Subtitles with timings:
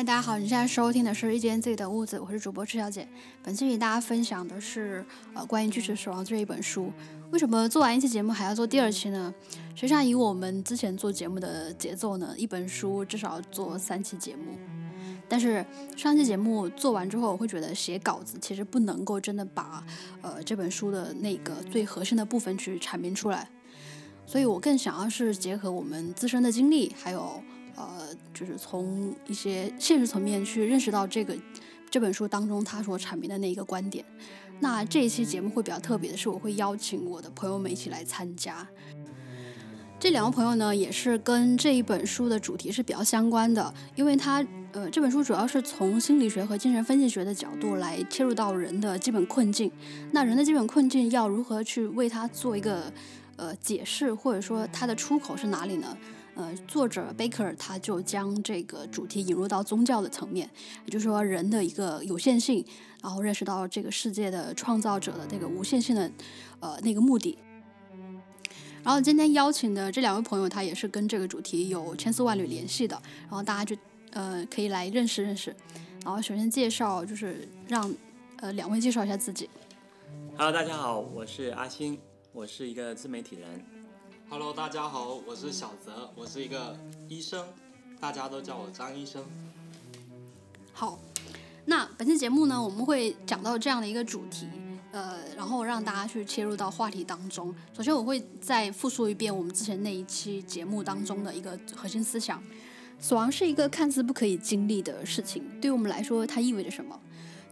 [0.00, 0.38] 大家好！
[0.38, 3.06] 你现在收听的是一间自己的屋子，我是主播赤小姐。
[3.42, 6.90] 本期与大家分享的是呃关于《巨齿死亡》这一本书。
[7.30, 9.32] 为什么做完一期节目还要做第二期呢？
[9.74, 14.58] 实际上，以我们之前做节目的节奏呢，一本书至少要做三期节目。
[15.28, 15.62] 但是
[15.98, 19.84] 上期节目做完之后，我会觉得写稿子其实不能够真的把
[20.22, 23.50] 呃这本书的那个最核心的部分去阐明出来，
[24.24, 27.42] 所以我更想要是结合我们自身的经历，还有。
[27.98, 31.36] 呃，就是从一些现实层面去认识到这个
[31.90, 34.04] 这本书当中他所阐明的那一个观点。
[34.60, 38.66] 那这一期节目会比较特别的是，我会邀请我的朋友们一起来参加。
[39.98, 49.70] 这两个朋友呢，也是跟这一本书的主题是比较相关的，因为他呃这本书主要是从心理学和精神分析学的角度来切入到人的基本困境。
[50.12, 52.90] 那人的基本困境要如何去为他做一个
[53.36, 55.96] 呃解释，或者说他的出口是哪里呢？
[56.36, 60.48] 呃，作者贝克尔他就将这个主题引入到宗教的层面，
[60.84, 62.64] 也就是说人的一个有限性，
[63.02, 66.10] 然后认识到这个世界的创造者的那个无限性的
[66.60, 67.36] 呃那个目的。
[68.82, 73.76] 然后今天邀请的这两位朋友，他也是跟这个主题有千丝万缕联系的，然后大家就
[74.12, 75.54] 呃可以来认识认识。
[76.02, 77.94] 然后首先介绍就是让
[78.38, 79.50] 呃两位介绍一下自己。
[80.38, 81.98] Hello，大家好，我是阿星，
[82.32, 83.79] 我是一个自媒体人。
[84.32, 86.78] Hello，大家好，我是小泽，我是一个
[87.08, 87.44] 医生，
[87.98, 89.20] 大家都叫我张医生。
[90.72, 91.00] 好，
[91.64, 94.46] 那本期节目呢，我们会讲到这样的一个主题，
[94.92, 97.52] 呃，然后让大家去切入到话题当中。
[97.76, 102.40] 首先，我会再复述一遍我们之前那一期节目当中的一个核心思想：
[103.00, 106.96] 死亡是一个看似不可以经历的事情，对于我们来说，它意味着什么？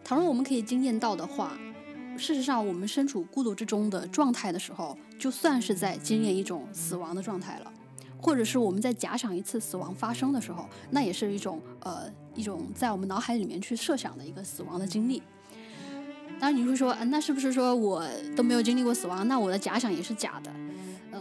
[0.04, 1.58] 倘若我们可以经验到的话。
[2.18, 7.72] 事实上，我们身处孤独之中的状态的时候，就算是在经历一种死亡的状态了；
[8.20, 15.22] 或者是我们在假想一次死亡发生的时候，那也是一种呃一种在我们脑海里面去设想的一个死亡的经历。
[16.40, 18.04] 当然，你会说，嗯，那是不是说我
[18.36, 20.52] 都没有经历过死亡，那我的假想也是假的？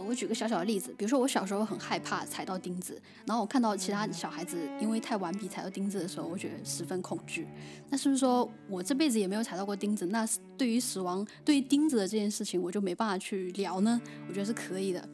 [0.08, 7.46] 呃，我举个小小的例子，比如说我小时候很害怕踩到钉子，然后我看到其他小孩子因为太顽皮踩到钉子的时候，我觉得十分恐惧。
[7.90, 10.06] 那是不是说我这辈子也没有踩到过钉子？
[10.06, 10.26] 那
[10.56, 14.00] 对于死亡，对于钉子的这件事情，我就没办法去聊呢？
[14.26, 15.06] 我觉得是可以的。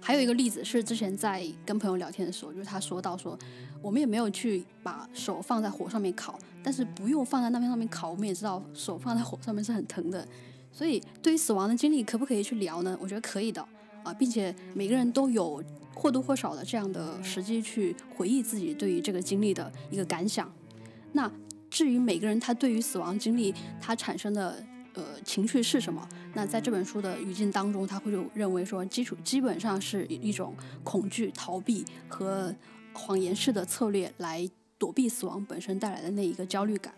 [0.00, 3.38] 还有一个例子是之前在跟朋友聊天的时候，就是他说到说，
[3.80, 10.26] 我们也没有去把手放在火上面烤，但是不用放在那边上面烤，我们也知道手放在火上面是很疼的。
[10.70, 12.98] 所以对于死亡的经历，可不可以去聊呢？
[13.00, 13.66] 我觉得可以的。
[14.04, 15.60] 啊，并且每个人都有
[15.92, 20.48] 或多或少的这样的时机去回忆自己对于这个经历的一个感想。
[21.12, 21.30] 那
[21.70, 26.08] 至于每个人他对于死亡经历他产生的呃情绪是什么？
[26.34, 32.54] 那在这本书的语境当中，他会认为说基础基本上是一种恐惧、逃避和
[32.92, 34.48] 谎言式的策略来
[34.78, 36.94] 躲避死亡本身带来的那一个焦虑感。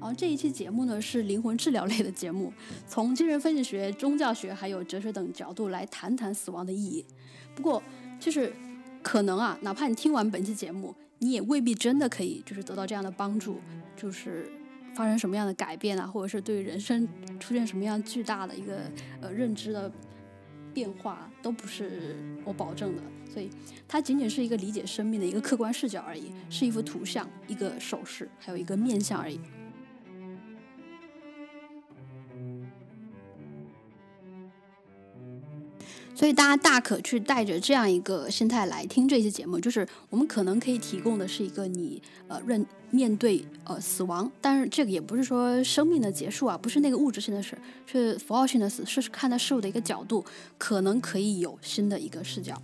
[0.00, 2.52] 然后这一期节目呢是灵魂治疗类的节目，
[2.86, 7.04] 从精神分析学、宗教学还有哲学等角度来谈谈死亡的意义。
[7.54, 7.82] 不过
[8.20, 8.52] 就是
[9.02, 13.58] 可能啊，哪怕你听完本期节目，你也未必真的可以就是得到这样的帮助，
[13.96, 14.48] 就是
[14.94, 17.06] 发生什么样的改变啊，或者是对人生
[17.40, 18.80] 出现什么样巨大的一个
[19.20, 19.90] 呃认知的
[20.72, 23.02] 变化，都不是我保证的。
[23.30, 23.50] 所以
[23.86, 29.38] 它仅仅是一个理解生命的一个客观视角而已，是一幅图像、一个手势，还有一个面相而已。
[36.18, 50.24] 所以大家大可去带着这样一个心态来听这期节目，就是我们可能可以提供的是一个你呃认面对呃死亡，但是这个也不是说生命的结束啊，不是那个物质性的事，是符号性的死，是看待事物的一个角度，
[50.58, 52.60] 可能可以有新的一个视角。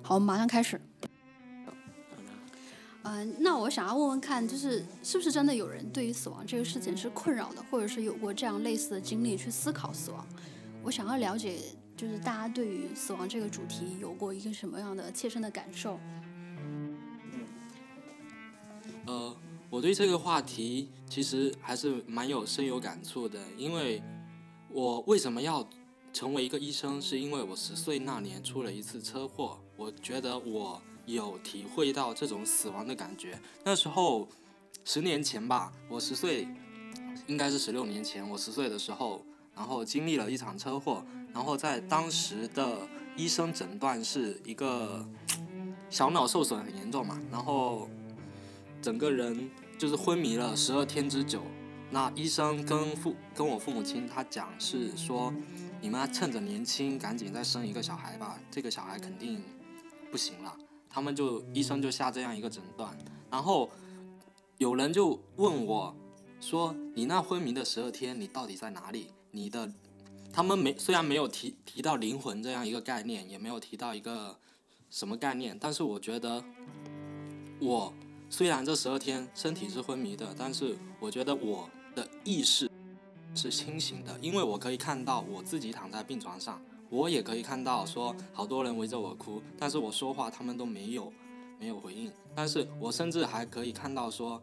[0.00, 0.80] 好，我们马上开始。
[3.02, 10.26] 嗯，那我想要问问看，就是是不是真的有人对于死亡这个事情是困扰的，或者是有过这样类似的经历去思考死亡？
[10.82, 11.58] 我想要了解。
[11.98, 15.98] 就是大家对于死亡这个主题有过一个什么样的切身的感受？
[19.04, 19.36] 呃，
[19.68, 24.00] 我对这个话题其实还是蛮有深有感触的，因为
[24.70, 25.68] 我为什么要
[26.12, 27.02] 成为一个医生？
[27.02, 33.36] 是因为我十岁那年出了一次车祸，我觉得我有体会到这种死亡的感觉。
[33.64, 34.28] 那时候
[34.84, 36.46] 十年前吧，我十岁，
[37.26, 39.20] 应该是十六年前，我十岁的时候。
[39.56, 42.78] 然后经历了一场车祸，然后在当时的
[43.16, 45.06] 医生诊断是一个
[45.90, 47.88] 小脑受损很严重嘛，然后
[48.82, 51.42] 整个人就是昏迷了十二天之久。
[51.90, 55.32] 那医生跟父跟我父母亲他讲是说，
[55.80, 59.42] 你们趁着年轻赶紧再生一个小孩吧，这个小孩肯定
[60.10, 60.54] 不行了。
[60.90, 62.94] 他们就医生就下这样一个诊断，
[63.30, 63.70] 然后
[64.58, 65.94] 有人就问我，
[66.40, 69.12] 说你那昏迷的十二天，你到底在哪里？
[69.30, 69.70] 你的，
[70.38, 74.38] 他们没虽然没有提提到灵魂这样一个概念，也没有提到一个
[74.88, 76.44] 什么概念，但是我觉得，
[77.58, 77.92] 我
[78.30, 82.70] 虽然这十二天身体是昏迷的，但是我觉得我的意识
[83.34, 91.12] 是清醒的，因为我可以看到我自己躺在病床上，我也可以看到说好多人围着我哭，但是我说话他们都没有。
[91.60, 94.40] 没有回应，但是我甚至还可以看到说，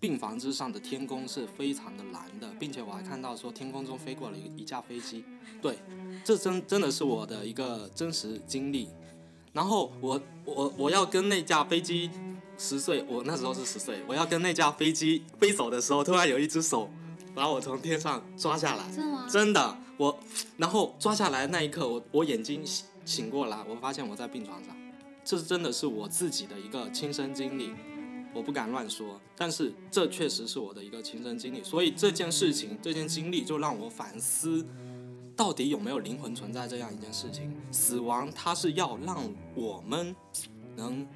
[0.00, 5.22] 病房之上的天空是非常的蓝的，并且我还看到说天空中飞过了一一架飞机，
[5.60, 5.78] 对，
[6.24, 8.88] 这真真的是我的一个真实经历。
[9.52, 12.08] 然后我我我要跟那架飞机
[12.56, 16.88] 十岁，我那时候是十岁，我要跟那架飞机飞走的时候，突然有一只手
[17.34, 19.26] 把我从天上抓下来，真的吗？
[19.28, 20.18] 真的，我
[20.56, 24.74] 然后抓下来那一刻，我我眼睛醒醒过来，我发现我在病床上。
[25.22, 27.72] 这真的是我自己的一个亲身经历，
[28.34, 34.66] 我不敢乱说，但是这确实是我的一个亲身经历，所以这件事情、这件经历就让我反思，
[35.36, 37.54] 到底有没有灵魂存在这样一件事情？
[37.70, 39.22] 死亡它是要让
[39.54, 40.14] 我们
[40.76, 41.06] 能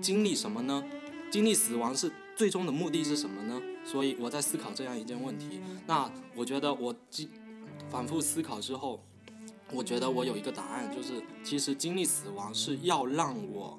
[0.00, 0.84] 经历什么呢？
[1.30, 3.60] 经历死亡是最终的目的是什么呢？
[3.84, 5.60] 所以我在思考这样一件问题。
[5.86, 7.28] 那我觉得我经
[7.88, 9.00] 反复思考之后。
[9.72, 13.78] 我觉得我有一个答案，就是其实经历死亡是要让我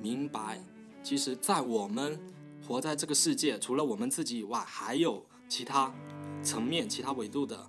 [0.00, 0.62] 明白，
[1.04, 2.18] 其实，在我们
[2.66, 5.94] 活在这个世界，除了我们自己以外，还有其他
[6.42, 7.66] 层面、其他维度的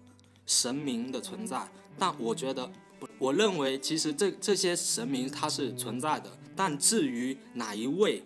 [0.48, 1.70] 神明的存在。
[2.00, 2.72] 但我觉得，
[3.20, 8.24] 我认为其实这这些神明它是存在的，但至于哪一位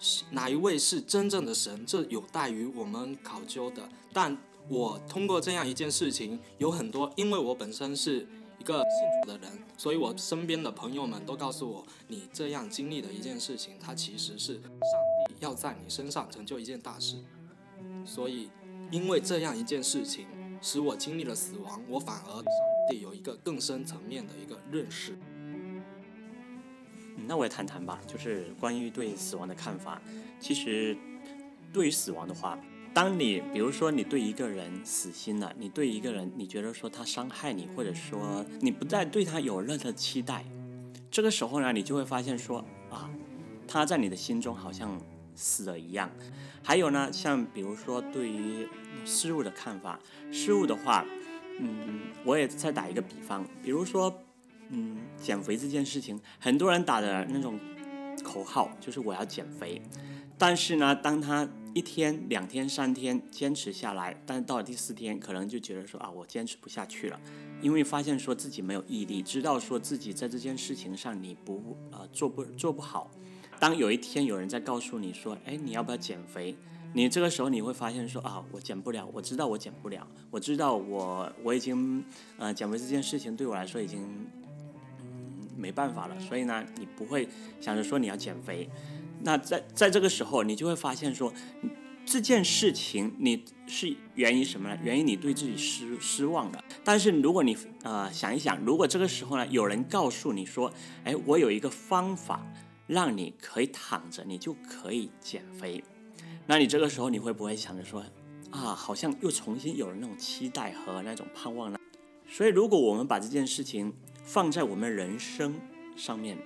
[0.00, 3.88] 是哪一位是真正的神，这有待于我们考究的。
[4.12, 4.36] 但
[4.68, 8.26] 我通过这样一件事情，有很多，因为我本身是。
[8.60, 14.62] 一个信主的人，所以我身边的朋友们都告诉我，你这样经历的一件事情，它其实是上
[15.28, 17.16] 帝要在你身上成就一件大事。
[18.04, 18.50] 所以，
[18.90, 20.26] 因为这样一件事情，
[20.60, 25.16] 使我经历了死亡，我反而对上帝有一个更深层面的一个认识。
[27.26, 30.02] 那我也谈谈吧，就是关于对死亡的看法。
[30.40, 30.96] 其实，
[31.72, 32.58] 对于死亡的话。
[32.94, 40.44] 当你比如说你对一个人死心了，你对一个人你觉得说他伤害你，或者说你不再对他有任何期待，
[41.10, 43.08] 这个时候呢，你就会发现说啊，
[43.66, 45.00] 他在你的心中好像
[45.34, 46.10] 死了一样。
[46.62, 48.66] 还有呢，像比如说对于
[49.04, 49.98] 事物的看法，
[50.32, 51.04] 事物的话，
[51.60, 54.12] 嗯，我也再打一个比方，比如说，
[54.70, 57.58] 嗯，减肥这件事情，很多人打的那种
[58.22, 59.80] 口号就是我要减肥，
[60.36, 67.20] 但是呢，当他一天、两天、三天坚持下来，但是到了第四天，可能就觉得说啊，我坚持不下去了，
[67.62, 73.10] 因为发现说自己没有毅力，知道说自己在这件事情上你不呃做不做不好。
[73.60, 76.56] 当有一天有人在告诉你说，哎，你要不要减肥？
[76.94, 82.02] 你这个时候你会发现说啊，我减不了，我知道我减不了，我知道我我已经
[82.38, 84.00] 呃减肥这件事情对我来说已经
[85.00, 87.28] 嗯没办法了，所以呢，你不会
[87.60, 88.68] 想着说你要减肥。
[89.22, 91.32] 那在在这个时候，你就会发现说，
[92.04, 94.78] 这件事情你是源于什么呢？
[94.82, 96.64] 源于你对自己失失望了。
[96.84, 100.72] 但是如果你呃想一想，如果这个时候呢，有人告诉你说，
[101.04, 102.46] 哎，我有一个方法，
[102.86, 105.82] 让你可以躺着，你就可以减肥，
[106.46, 108.02] 那你这个时候你会不会想着说，
[108.50, 111.78] 啊，好像又重新有了那种期待和那种盼望呢？
[112.28, 115.60] 所以，如果我们把这件事情放在我们人生
[115.96, 116.38] 上面，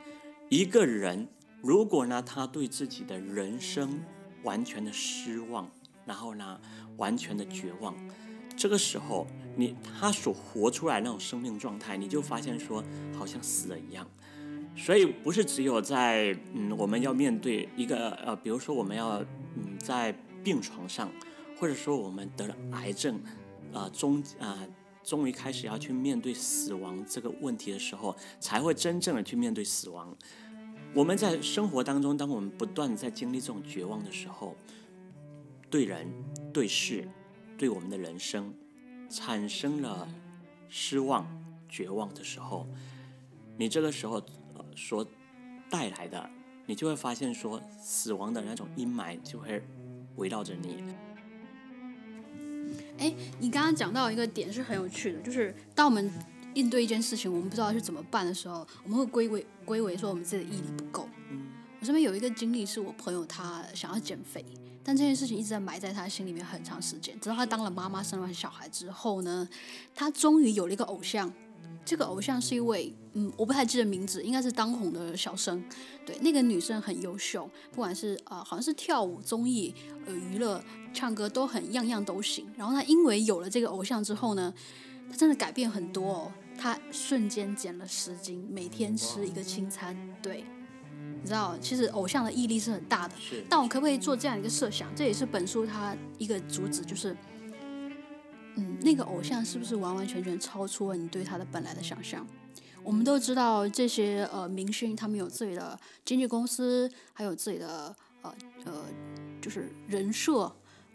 [0.48, 1.28] 一个人。
[1.62, 4.00] 如果呢，他对自己的人生
[4.42, 5.70] 完全的失望，
[6.04, 6.60] 然后呢，
[6.96, 7.94] 完全的绝望，
[8.56, 9.26] 这个时候，
[9.56, 12.82] 你他所活出来那种生命状态，你就发现说，
[13.16, 14.06] 好像死了一样。
[14.74, 19.20] 所以不是只有在嗯，我们要面对一个呃，比如说我们要
[19.54, 21.12] 嗯在病床上，
[21.60, 23.20] 或者说我们得了癌症，
[23.72, 24.58] 啊终啊
[25.04, 30.16] 终于开始要去面对死亡这个问题的时候，才会真正的去面对死亡。
[30.94, 34.54] 我们在生活当中，当我们不断在经历这种绝望的时候，
[35.70, 36.06] 对人、
[36.52, 37.08] 对事、
[37.56, 38.52] 对我们的人生
[39.08, 40.06] 产生了
[40.68, 41.26] 失望、
[41.66, 42.66] 绝望的时候，
[43.56, 44.22] 你这个时候
[44.76, 45.06] 所
[45.70, 46.28] 带来的，
[46.66, 49.64] 你就会发现说，死亡的那种阴霾就会
[50.16, 50.84] 围绕着你。
[52.98, 56.12] 哎，你刚刚讲到一个点是很有趣的，就是当我们。
[56.54, 61.08] 应对一件事情，我们不知道是怎么办的时候，我们会归为归为说我们自己的毅力不够。
[61.80, 64.44] 我这边有一个经历，是我朋友他想要减肥，
[64.84, 67.18] 但这件事情一直在埋在他心里面很长时间。
[67.18, 69.48] 直到他当了妈妈，生完小孩之后呢，
[69.94, 71.32] 他终于有了一个偶像，
[71.84, 75.64] 这个偶像是一位，嗯，我不太记得名字，应该是当红的小生。
[76.06, 79.74] 对，那个女生很优秀，不管是呃，好像是跳舞、综艺、
[80.06, 80.62] 呃，娱乐、
[80.94, 82.46] 唱歌都很样样都行。
[82.56, 84.54] 然后她因为有了这个偶像之后呢，
[85.10, 86.32] 她真的改变很多哦。
[86.56, 89.96] 她瞬间减了十斤，每天吃一个清餐。
[90.22, 90.44] 对，
[91.20, 93.14] 你知道，其实偶像的毅力是很大的。
[93.18, 94.94] 是但我可不可以做这样一个设想？
[94.94, 97.16] 这也是本书它一个主旨，就是，
[98.56, 102.26] 嗯，那个偶像是不是完完全全超出了你对他的本来的想象？
[102.84, 108.84] 我们都知道这些呃明星，他们有自己的经纪公司，还有自己的呃呃
[109.40, 110.52] 就是人设，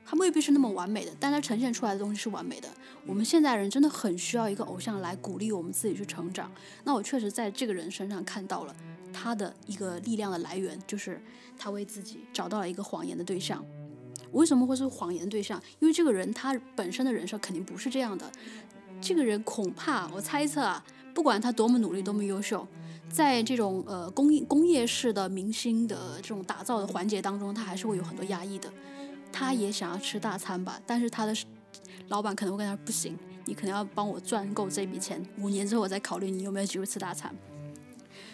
[0.10, 2.70] 他未必是那么完美的，但他呈现出来的东西是完美的。
[3.06, 6.50] 我们现在人真的很需要一个偶像来鼓励我们自己去成长。
[6.86, 8.74] 那我确实在这个人身上看到了
[9.12, 11.22] 他的一个力量的来源，就是
[11.58, 13.62] 他为自己找到了一个谎言的对象。
[14.32, 15.62] 为什么会是谎言的对象？
[15.80, 18.32] 因为这个人他本身的人设肯定不是这样的。
[19.02, 20.82] 这个人恐怕我猜测啊，
[21.14, 22.66] 不管他多么努力、多么优秀，
[23.10, 28.72] 在这种呃工业工业式的明星的这种打造的环节当中，他还是会有很多压抑的。
[29.32, 31.36] 他也想要吃大餐吧，但是他的
[32.10, 37.34] 老板可能会跟他说不行，你可能要帮我赚够这笔钱，五年之后我再考虑你有没有机会吃大餐。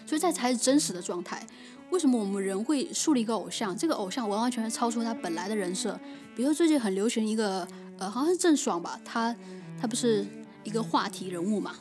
[0.06, 1.46] 所以这才是真实的状态。
[1.90, 3.76] 为什么我们人会树立一个偶像？
[3.78, 6.00] 这个偶像完完全全超出他本来的人设。
[6.36, 9.36] 比如说最近很流行一个，呃，好像是郑爽吧，她
[9.80, 10.26] 她不是
[10.64, 11.76] 一个话题人物嘛？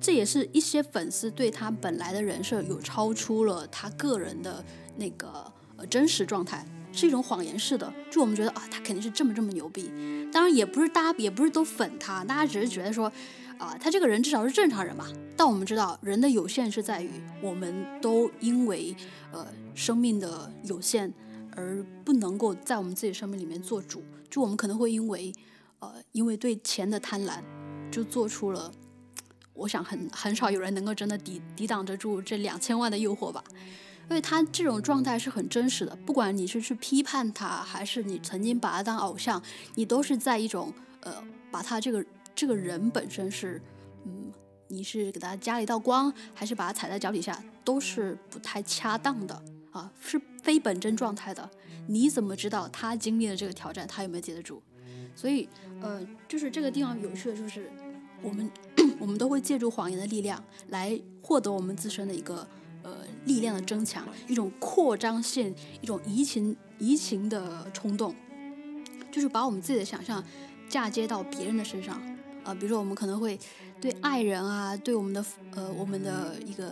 [0.00, 4.64] 这也是一些粉丝对他本来的人设有超出了他个人的
[4.96, 7.92] 那个呃真实状态，是一种谎言式的。
[8.10, 9.90] 就我们觉得啊，他肯定是这么这么牛逼。
[10.32, 13.10] 当然也不是大家也不是都粉他，大家只是觉得说。
[13.60, 15.06] 啊，他这个人至少是正常人嘛。
[15.36, 17.10] 但我们知道，人的有限是在于，
[17.42, 18.96] 我们都因为
[19.32, 21.12] 呃生命的有限
[21.54, 24.02] 而不能够在我们自己生命里面做主。
[24.30, 25.30] 就我们可能会因为
[25.80, 27.42] 呃因为对钱的贪婪，
[27.90, 28.72] 就做出了，
[29.52, 33.44] 我想很很少有人能够真的抵抵挡得住这两千万的诱惑吧。
[34.10, 39.42] 因为他这种状态是很真实的，不管你是去批判他，还是你曾经把他当偶像，
[39.76, 41.14] 你都是在一种呃
[41.50, 42.04] 把他这个。
[42.32, 43.60] 这个人本身是，
[44.06, 44.32] 嗯，
[44.68, 51.50] 你是给他加了一道光，还是把他踩在脚底下，都是不太恰当的啊，是非本真状态的。
[51.86, 54.62] 你怎么知道他经历了这个挑战，他有没有接得住？
[55.14, 55.46] 所以，
[55.82, 57.70] 呃，就是这个地方有趣的就是，
[58.22, 58.50] 我们
[58.98, 62.46] 我们都会借助谎言的力量来获得我们自身的一个
[62.82, 68.14] 呃力量的增强，一种扩张性，一种移情移情的冲动，
[69.10, 70.24] 就是把我们自己的想象
[70.68, 72.00] 嫁接到别人的身上。
[72.42, 73.38] 啊，比如说我们可能会
[73.82, 76.70] 对爱人啊，对我们的呃我们的一个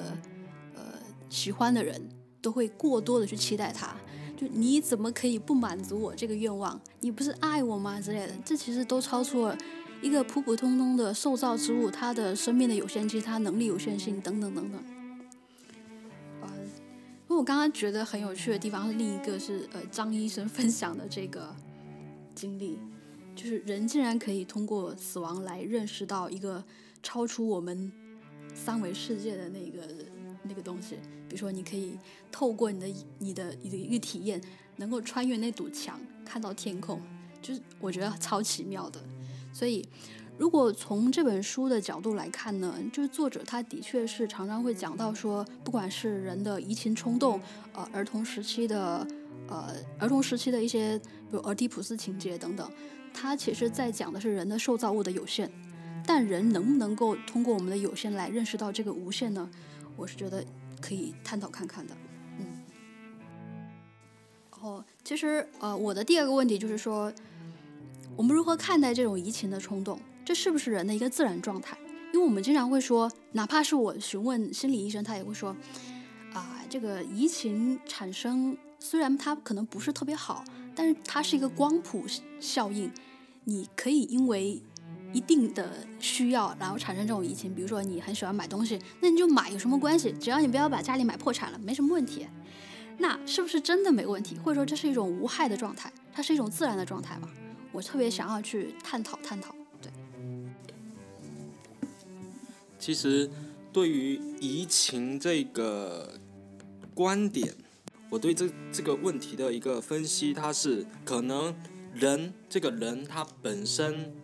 [0.74, 0.82] 呃
[1.28, 2.00] 喜欢的人，
[2.40, 3.94] 都会过多的去期待他。
[4.34, 6.80] 就你怎么可以不满足我这个愿望？
[7.00, 8.00] 你不是爱我吗？
[8.00, 9.58] 之类的，这其实都超出了
[10.00, 14.82] 一个普普通通的受造之物，它的生命的有限期，它能力有限性等等等等。
[17.28, 21.54] 呃，那我刚刚觉得很有趣的地方是另一个是呃张医生分享的这个
[22.34, 22.78] 经历。
[23.36, 26.64] 就是人竟然可以通过死亡来认识到一个
[27.04, 27.92] 超出我们
[28.52, 29.82] 三维世界的那个
[30.42, 30.96] 那个东西，
[31.28, 31.96] 比如说你可以
[32.32, 32.88] 透过你的
[33.20, 34.42] 你的你的一个体验，
[34.74, 37.00] 能够穿越那堵墙看到天空，
[37.40, 39.00] 就是我觉得超奇妙的。
[39.52, 39.86] 所以，
[40.38, 47.40] 如果从这本书的角度来看呢，就是作者他的确是常常会讲到说，不管是人的移情冲动，
[47.72, 49.04] 呃，儿童时期的
[49.48, 52.70] 呃儿童时期的一些，比如俄狄浦斯情节等等。
[53.12, 55.50] 他其实在讲的是人的受造物的有限，
[56.06, 59.50] 但人能不能够通过我们的有限来认识到这个无限呢？
[59.96, 60.44] 我是觉得
[60.80, 61.96] 可以探讨看看的。
[62.38, 62.46] 嗯，
[64.52, 67.12] 然后其实呃，我的第二个问题就是说，
[68.14, 69.98] 我们如何看待这种移情的冲动？
[70.28, 71.74] 这是不是人的一个自然状态？
[72.12, 75.56] 因为我们经常会说，哪怕是我询问心理医生，他也会说，
[76.34, 80.44] 啊，这个移情产生虽然它可能不是特别好，
[80.74, 82.04] 但是它是一个光谱
[82.38, 82.92] 效应。
[83.44, 84.62] 你可以因为
[85.14, 87.54] 一定的需要，然后产生这种移情。
[87.54, 90.12] 比如说你很喜欢买东西，那你就买，有什么关系？
[90.20, 92.26] 只要你不要把家里买破产了，没什么问题。
[92.98, 94.36] 那是不是真的没问题？
[94.36, 95.90] 或者说这是一种无害的状态？
[96.12, 97.30] 它是一种自然的状态吗？
[97.72, 99.54] 我特别想要去探讨探讨。
[102.78, 103.30] 其实
[103.72, 106.18] 对于移情这个
[106.94, 107.54] 观点，
[108.10, 111.54] 我对这这个问题的一个分析，它是可能。
[111.94, 114.14] 人这个人他本身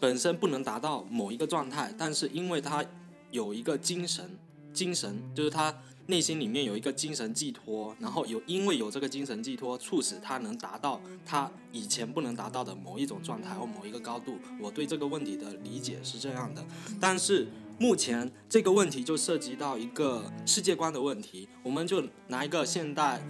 [0.00, 2.84] 本身不能达到某一个状态，但是因为他
[3.30, 4.28] 有一个精神，
[4.72, 5.72] 精神就是他
[6.06, 14.38] 内心里面有一个精神寄托，然后有因为有这个精神寄托，促使他能达到他以前不能达到的某一种状态或某一个高度。
[14.58, 16.64] 我对这个问题的理解是这样的，
[16.98, 17.46] 但是
[17.78, 23.20] 目前这个问题就涉及到一个世界观的问题，我们就拿一个现代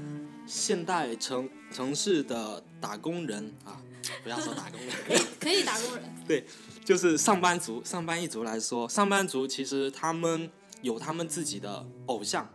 [0.46, 3.82] 现代城城市的打工人啊，
[4.22, 4.90] 不要说打工人，
[5.40, 6.46] 可以打工人， 对
[6.84, 10.48] 就是上班族、上班一族来说，上班族其实他们
[10.82, 12.48] 有他们自己的偶像，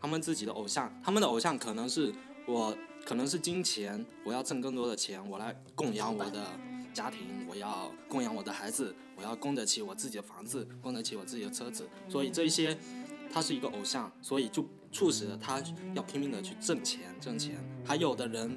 [0.00, 2.10] 他们自己的偶像，他们的偶像可能是
[2.46, 2.74] 我，
[3.04, 6.58] 可能是金钱，我要挣更多的钱，我来供养我的
[6.94, 12.76] 家庭，我要供养我的孩子，我要供得起我自己的房子，供得起我自己的车子，所以这些
[13.32, 15.62] 他是一个偶像，所以就促使了他
[15.94, 17.56] 要拼命的去挣钱，挣钱。
[17.84, 18.56] 还有的人，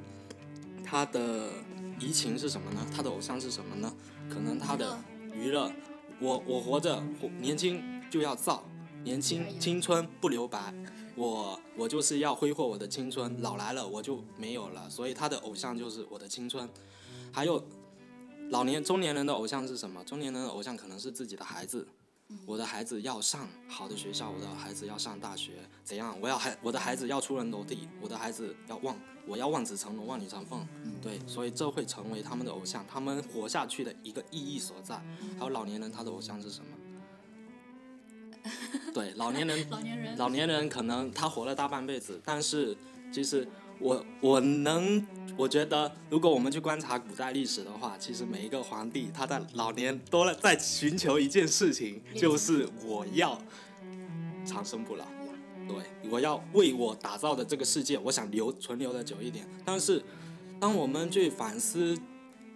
[0.83, 1.49] 他的
[1.99, 2.85] 移情是什么呢？
[2.95, 3.93] 他的偶像是什么呢？
[4.29, 4.97] 可能他的
[5.33, 5.71] 娱乐，
[6.19, 8.63] 我我活着活年轻就要造，
[9.03, 10.73] 年轻青春不留白，
[11.15, 16.69] 我我就是要挥霍我的青春，老来了我就没有了，所以他的偶像就是我的青春。
[17.31, 17.63] 还有
[18.49, 20.03] 老年中年人的偶像是什么？
[20.03, 21.85] 中年人的偶像可能是自己的孩子，
[22.45, 26.17] 我的孩子要上好的学校，我的孩子要上大学，怎样？
[26.21, 28.95] 我要孩我的孩子要出人头地，我的孩子要望
[29.27, 30.65] 我要望子成龙，望女成凤。
[31.01, 34.95] 对，所以这会成为他们的偶像，他们活下去的一个意义所在。
[35.37, 36.67] 还有老年人，他的偶像是什么？
[38.93, 42.75] 对，老年人，老年人，老年人可能他活了大半辈子，但是
[43.11, 43.45] 其实
[43.79, 45.05] 我我能，
[45.37, 53.39] 我觉得如果我们去观察古代历史的话，其实每一个皇帝他的老年都在寻求一件事情，就是我要
[54.43, 55.05] 长生不老。
[55.67, 55.75] 对，
[56.09, 59.47] 我要为我打造的这个世界，我想留存留的久一点。
[59.63, 60.01] 但是，
[60.59, 61.95] 当我们去反思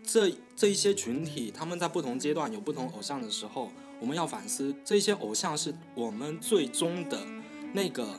[0.02, 3.70] 这这一些群体，他们在不同阶段有不同偶像的时候，
[4.00, 7.22] 我们要反思这些偶像是我们最终的
[7.74, 8.18] 那个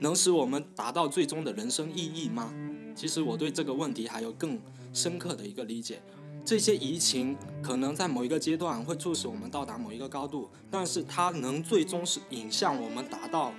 [0.00, 2.52] 能使我们达到最终的人生意义吗？
[2.94, 4.58] 其实我对这个问题还有更
[4.92, 6.00] 深刻的一个理解。
[6.44, 13.52] 这些移情可能在某一个阶段会促使我们到达某一个高度，但是它能最终是引向我们达到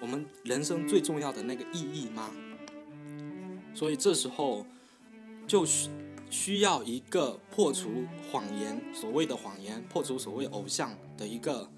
[0.00, 2.30] 我们人生最重要的那个意义吗？
[3.72, 4.66] 所以这时候
[5.46, 5.88] 就需
[6.28, 11.70] 需要一个破除谎言，所谓的谎言，破除所谓偶像的一个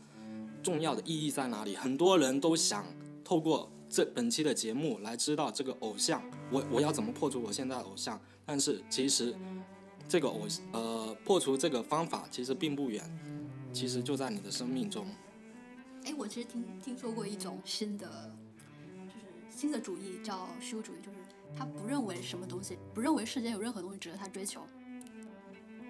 [0.63, 1.77] 重要的意义在哪里？
[1.77, 2.87] 很多人都想
[3.23, 8.21] 透过这本期的节目来知道这个偶像，我我要怎么破除我现在的偶像？
[8.45, 9.35] 但是其实
[10.09, 13.03] 这个偶呃破除这个方法其实并不远，
[13.73, 15.07] 其实就在你的生命中。
[16.05, 18.31] 哎，我其实听听说过一种新的，
[18.95, 21.19] 就是新的主义叫虚无主义，就是
[21.57, 24.63] 他不认为什么东西，不认为世间有任何东西值得他追求。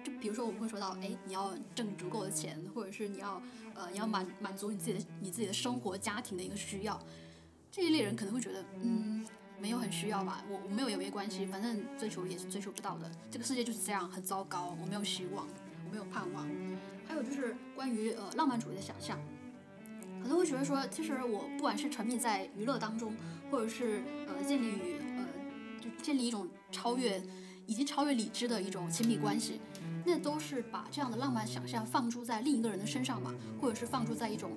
[0.03, 3.41] 就比如说我们会说到，哎，你要挣足够的钱，或者是你要
[3.75, 6.99] 呃你要满满足你自己的你自己的生活家庭的一个需要，
[7.79, 9.25] 这一类人可能会觉得，嗯。
[9.61, 13.11] 没有很需要吧，我我没有也没关系，反正追求也是追求不到的。
[13.29, 15.45] 这个世界就是这样，很糟糕，我没有希望，
[15.85, 16.49] 我没有盼望。
[17.05, 19.19] 还有就是关于呃浪漫主义的想象，
[20.23, 23.13] 可能会觉得说，其实我不管是沉迷在娱乐当中，
[23.51, 25.27] 或者是呃建立于呃
[25.81, 27.21] 就建立一种超越
[27.65, 29.59] 已经超越理智的一种亲密关系，
[30.05, 34.51] 那都是把这样的浪漫想象放诸在另一个人的身上嘛，或者是放诸在一种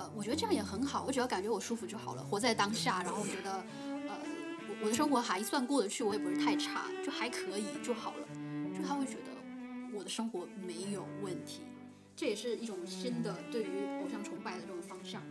[0.00, 3.52] 呃，我觉得这样也很好，我只要感觉我舒服就好了，活在当下，然后我觉得。
[4.08, 4.16] 呃，
[4.66, 8.26] 我我的生活还算过得去，我也不是太差，就还可以就好了。
[8.74, 9.30] 就他会觉得
[9.92, 11.60] 我的生活没有问题，
[12.16, 15.22] 这也是一种新的对于偶像崇拜的这种方向。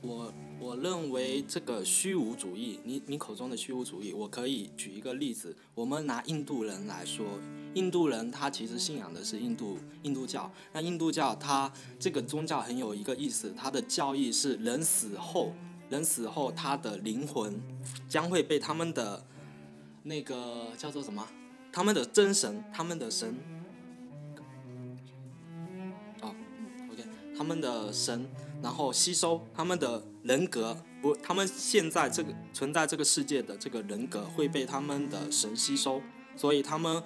[0.00, 5.56] 我我认为这个虚无主义，你你口中的虚无主义，我可以举一个例子。
[5.74, 7.26] 我们拿印度人来说，
[7.78, 10.50] 印度人他其实信仰的是印度印度教。
[10.72, 15.52] 那印度教它这个宗教很有一个意思，它的教义是人死后。
[15.90, 17.58] 人死后，他的灵魂
[18.06, 19.24] 将会被他们的
[20.02, 21.26] 那个叫做什么？
[21.72, 23.34] 他们的真神，他们的神，
[26.20, 26.34] 哦
[26.92, 27.02] ，OK，
[27.34, 28.28] 他们的神，
[28.62, 36.02] 然后吸收他们的人格，不，他们现在这个存在这个世界的这个人格会被他们的神吸收，
[36.36, 37.02] 所以他们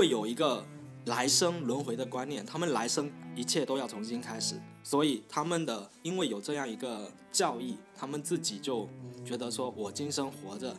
[0.00, 0.64] 会有一个
[1.04, 4.58] 来生轮回的观念，他们来生一切都要重新开始。
[4.82, 8.88] 所以他们的因为有这样一个教义，他们自己就
[9.22, 10.74] 觉得说，我今生活着，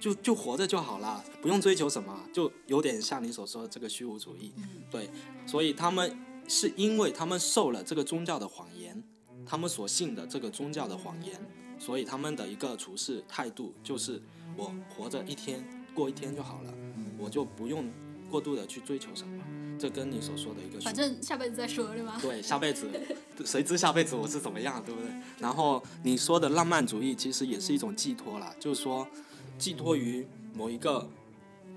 [0.00, 4.52] 就就活着就好了，不用追求什么，就有点像你所说的这个虚无主义。
[4.90, 5.08] 对，
[5.46, 9.00] 所以他们是因为他们受了这个宗教的谎言，
[9.46, 11.40] 他们所信的这个宗教的谎言，
[11.78, 14.20] 所以他们的一个处事态度就是
[14.56, 16.74] 我活着一天过一天就好了，
[17.16, 17.88] 我就不用
[18.30, 19.42] 过度的去追求什么。
[19.78, 22.18] 这跟你所说的一个，反正下辈子再说，对吧？
[22.20, 22.88] 对，下辈子，
[23.44, 25.10] 谁知下辈子我是怎么样，对不对？
[25.38, 29.06] 然后你说的浪漫主义其实也是一种寄托啦，就是说，
[29.58, 31.06] 寄托于某一个，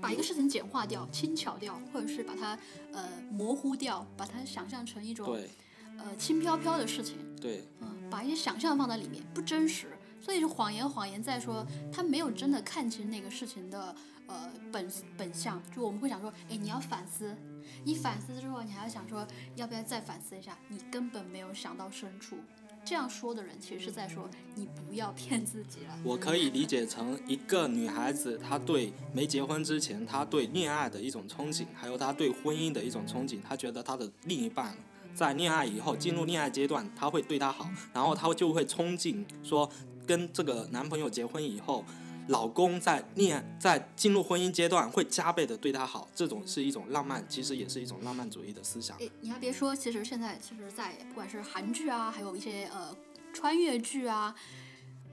[0.00, 2.58] 把一个事情简化掉、轻巧掉，或者是把它
[2.94, 5.50] 呃模糊掉，把它想象成一种，对，
[5.98, 9.88] 呃轻飘飘的事情，对，嗯，把一些想象放在里面，不真实。
[10.22, 13.94] 所以谎言，谎言在说他没有真的看清那个事情的
[14.30, 15.60] 呃本本相。
[15.74, 17.36] 就我们会想说，哎，你要反思，
[17.84, 20.56] 你反思之后，你还要想说，要不要再反思一下？
[20.68, 22.36] 你根本没有想到深处。
[22.82, 25.98] 这样说的人，其实是在说你不要骗自己了。
[26.02, 33.38] 我可以理解成一个女孩子，她对没结婚之前，她对恋爱的一种憧憬，还有她对婚姻的一种憧憬。
[33.42, 34.74] 她觉得她的另一半
[35.14, 39.70] 在恋爱以后进入恋爱阶段，他会对她好，然后她就会憧憬说，
[40.06, 41.84] 跟这个男朋友结婚以后，
[42.30, 46.08] 老公在恋在进入婚姻阶段会加倍的对她好。
[46.14, 48.96] 这种是一种浪漫，其实也是一种浪漫主义的思想。
[48.98, 52.96] 诶，你还别说，其实现在其实，在不管是韩剧啊，还有一些呃
[53.34, 54.34] 穿越剧啊，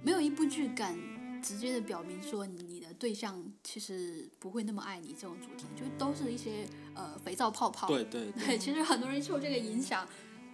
[0.04, 0.96] 没有一部剧敢
[1.42, 7.88] 直接的表明说你的对象其实不会那么爱你这种主题，就都是一些呃肥皂泡泡。
[7.88, 10.08] 对对对， 其实很多人受这个影响，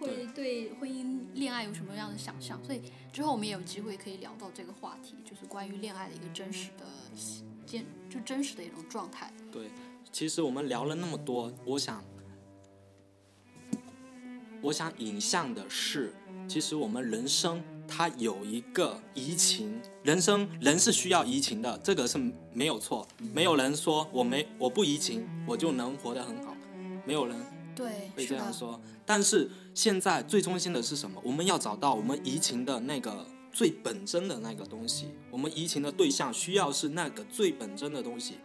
[0.04, 6.84] 会对对婚姻、恋爱有什么样的想象，所以之后我们也有机会可以聊到这个话题，就是关于恋爱的一个真实的
[7.66, 9.32] 见，就真实的一种状态。
[9.50, 9.70] 对，
[10.12, 12.04] 其实我们聊了那么多，我想，
[14.62, 16.12] 我想影像的是，
[16.48, 22.18] 其实我们人生它有一个移情，人生人是需要移情的，这个是
[22.52, 26.56] 没有错，没有人说我没我不移情我就能活得很好，
[27.06, 27.36] 没有人
[27.74, 28.80] 对，会，这样说。
[29.04, 31.20] 但是现在最中心的是什么？
[31.24, 35.08] 我们要找到我们移情的那个最本真的那个东西。
[35.32, 38.38] 我们移情的对象需要是那个最本真的东西。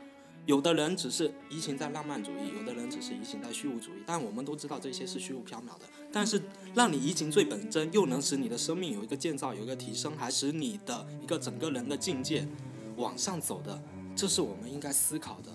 [0.47, 4.01] 有的人只是移情在浪漫主义，有的人只是移情在虚无主义。
[4.07, 5.81] 但我们都知道这些是虚无缥缈的。
[6.11, 6.41] 但是
[6.73, 12.47] 让你移情最本真，又能使你的生命有一个建造，有一个提升，还使你的一个整个人的境界
[12.95, 13.79] 往上走的，
[14.15, 15.51] 这是我们应该思考的。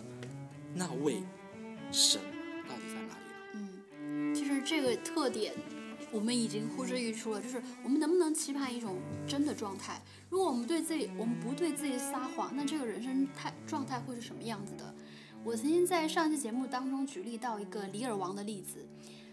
[0.73, 1.25] 那位
[1.91, 2.21] 神
[4.65, 5.53] 这个特点
[6.11, 10.01] 我们已经呼之欲出了，就是我们能不能期盼一种真的状态？
[10.31, 14.95] 如果我们对自己，我们不对自己撒谎，那这个人生态状态会是什么样子的？
[15.45, 18.87] 我曾经在上期节目当中举例到一个李尔王的例子，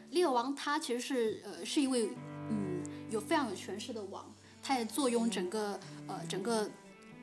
[0.10, 2.10] 李尔王他其实是呃是一位
[2.50, 4.26] 嗯有非常有权势的王，
[4.62, 6.70] 他也坐拥整个呃整个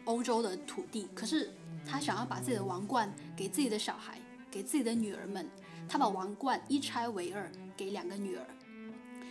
[0.04, 1.52] 欧洲的土地，可是
[1.84, 4.18] 他想要把自己的王冠给自己的小孩，
[4.50, 5.46] 给自己的女儿们，
[5.88, 8.44] 他把王冠一拆为二，给两个女儿。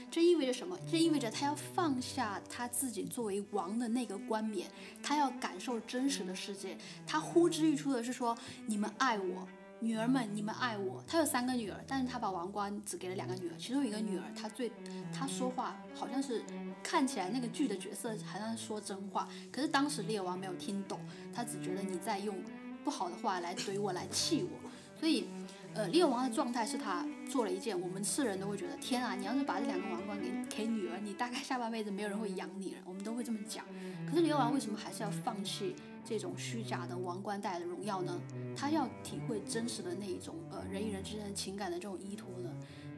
[0.10, 0.78] 这意味着什么？
[0.90, 4.68] 这意味着他要放下他自己作为王的那个冠冕，
[5.04, 6.78] 他要感受真实的世界。
[7.06, 9.46] 他呼之欲出的是说：“你们爱我，
[9.82, 14.72] 女儿们，你们爱我。”他有三个女儿，但是他把王冠只给了两个女儿，其中一个女儿，她最，
[15.14, 16.42] 她说话好像是
[16.82, 21.02] 看起来那个剧的角色好像说真话，可是当时列王没有听懂，
[21.34, 22.34] 他只觉得你在用
[22.82, 25.28] 不好的话来怼我，来气我，所以。
[25.78, 30.32] 呃，猎王的状态是他做了一件我们世人都会觉得天啊，你要是把这两个王冠给
[30.64, 33.64] 给女儿，你大概下半辈子没有人会养你了，我们都会这么讲。
[34.10, 38.20] 可是猎王为什么还是要放弃这种虚假的王冠带来的荣耀呢？
[38.56, 42.50] 他要体会真实的那一种呃人与人之间的情感的这种依托呢？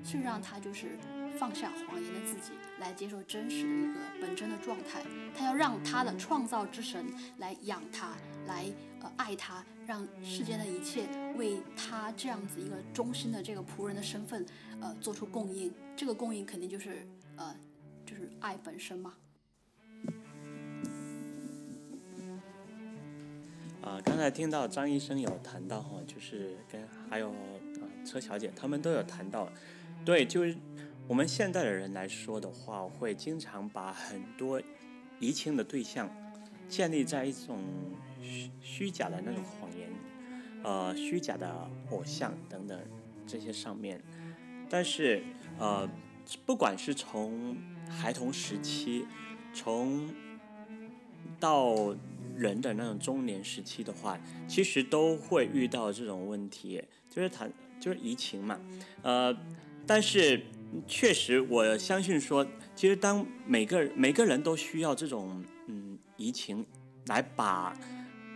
[0.01, 0.97] 是让，他就是
[1.39, 5.01] 放下谎言的自己，来接受真实的一个本真的状态。
[5.33, 7.05] 他要让他的创造之神
[7.37, 8.65] 来养他，来
[9.01, 14.45] 呃爱他，让世间的一切为他这样子一个忠心的这个仆人的身份
[14.81, 15.73] 呃做出供应。
[15.95, 17.55] 这个供应肯定就是呃
[18.05, 19.13] 就是爱本身嘛。
[23.81, 29.49] 啊，刚才听到张医生有谈到哈，就是跟还有啊车小姐他们都有谈到，
[30.03, 30.53] 对，就是
[31.09, 34.61] 我们现代的人来说的话，会经常把很多
[35.19, 36.07] 移情的对象
[36.67, 37.57] 建立在一种
[38.21, 39.89] 虚虚假的那种谎言，
[40.63, 42.79] 呃，虚假的偶像等等
[43.25, 43.99] 这些上面，
[44.69, 45.23] 但是
[45.57, 45.89] 呃，
[46.45, 47.57] 不管是从
[47.89, 49.07] 孩童时期，
[49.51, 50.13] 从
[51.39, 51.73] 到
[52.35, 58.61] 人的那种中年时期的话，其实都会遇到这种问题，就是谈就是移情嘛，
[59.01, 59.35] 呃，
[59.87, 60.43] 但是
[60.87, 66.65] 确实我相信说，其实当每个每个人都需要这种嗯移情
[67.07, 67.75] 来把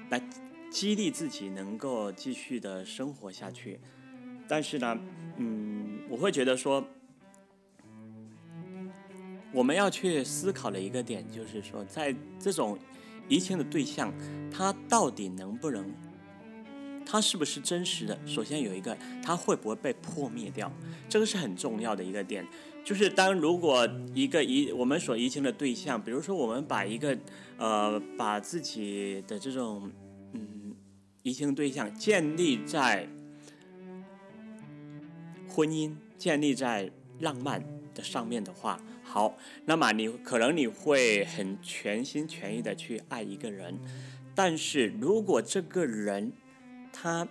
[0.10, 0.22] 来
[0.70, 3.80] 激励自己能够继续的生活下去，
[4.48, 5.00] 但是呢，
[5.38, 6.86] 嗯，我会觉得说。
[9.56, 12.76] 我们要去思考的一个点就是说，在这种
[13.30, 14.12] 移情的对象，
[14.52, 15.86] 他到底能不能，
[17.06, 18.18] 他是不是真实的？
[18.26, 20.72] 首先有一个，他会不会被破灭掉？
[21.08, 22.46] 这个是很重要的一个点。
[22.84, 27.18] 就是当如果一个移我们所移情的对象，比如说我们把一个
[27.58, 29.92] 呃把自己的这种
[30.34, 30.76] 嗯
[31.22, 33.08] 移情对象建立在
[35.48, 37.64] 婚姻，建立在浪漫。
[37.96, 43.78] 的上面的话，好，那么你可能你会很全心全意的去爱一个人，
[44.34, 46.32] 但是如果这个人
[46.94, 47.28] 他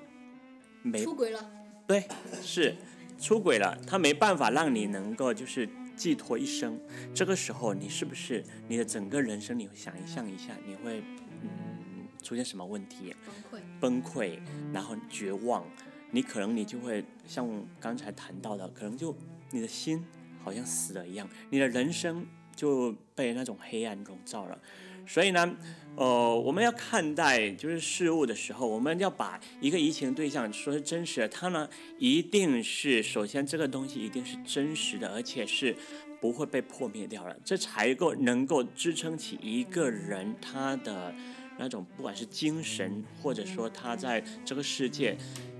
[0.82, 1.50] 没出轨了，
[1.86, 2.04] 对，
[2.42, 2.74] 是
[3.18, 6.78] 出轨了，他没办法让你能够就是寄托一生。
[7.14, 11.00] 这个时候，你是不是你的整个人生，你会想象一下，你会
[11.42, 13.14] 嗯出现什么问题？
[13.24, 13.62] 崩溃。
[13.80, 14.38] 崩溃，
[14.72, 15.64] 然后绝望，
[16.10, 17.48] 你可能你就会像
[17.80, 19.16] 刚才谈到的，可能就
[19.50, 20.04] 你的心
[20.42, 24.58] 好像死了一样，你的人生就被那种黑暗笼罩了。
[25.06, 25.56] 所以呢，
[25.96, 35.76] 呃，我们要看待就是事物的时候，我们要把一个移情对象说是真实的，它呢一定是首先这个东西一定是真实的，而且是
[36.20, 41.14] 不会被破灭掉了，这才够能够支撑起一个人他的
[41.58, 45.16] 那种不管是精神，或者说他在这个世界，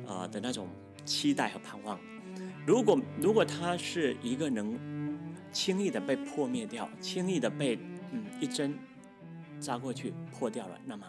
[0.06, 0.68] 呃的那种
[1.04, 1.98] 期待和盼望。
[2.64, 4.78] 如果如果他是一个能
[5.52, 7.76] 轻易的被破灭掉，轻易的被
[8.12, 8.78] 嗯一针。
[9.62, 11.06] 扎过去破掉了，那么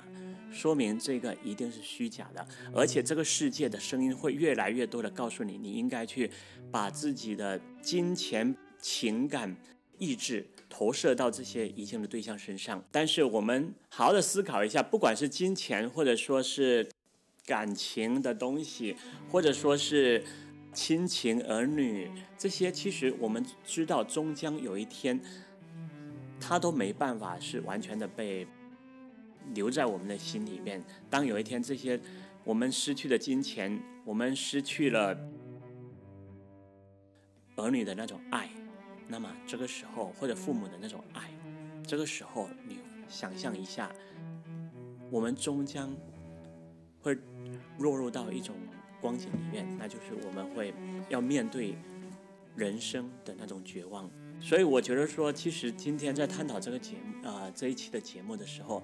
[0.51, 6.29] 说明这个一定是虚假的，而且这个世界的声音会越来越多的告诉你，你应该去
[6.71, 9.57] 把自己的金钱、情感、
[9.97, 12.83] 意志投射到这些移情的对象身上。
[12.91, 16.87] 但是我们好好的思考一下，不管是金钱，或者说是
[17.47, 18.95] 感情的东西，
[19.27, 20.23] 或者说是
[20.71, 25.19] 亲情、儿女这些，其实我们知道终将有一天。
[26.45, 28.45] 他都没办法是完全的被
[29.53, 30.83] 留在我们的心里面。
[31.09, 31.97] 当有一天这些
[32.43, 35.17] 我们失去了金钱，我们失去了
[37.55, 38.49] 儿女的那种爱，
[39.07, 41.31] 那么这个时候或者父母的那种爱，
[41.87, 43.89] 这个时候你想象一下，
[45.09, 45.95] 我们终将
[47.01, 47.17] 会
[47.79, 48.53] 落入到一种
[48.99, 50.73] 光景里面，那就是我们会
[51.07, 51.75] 要面对
[52.57, 54.11] 人生的那种绝望。
[54.43, 58.83] 所以我觉得说，其实今天在探讨这个节目啊这一期的节目的时候，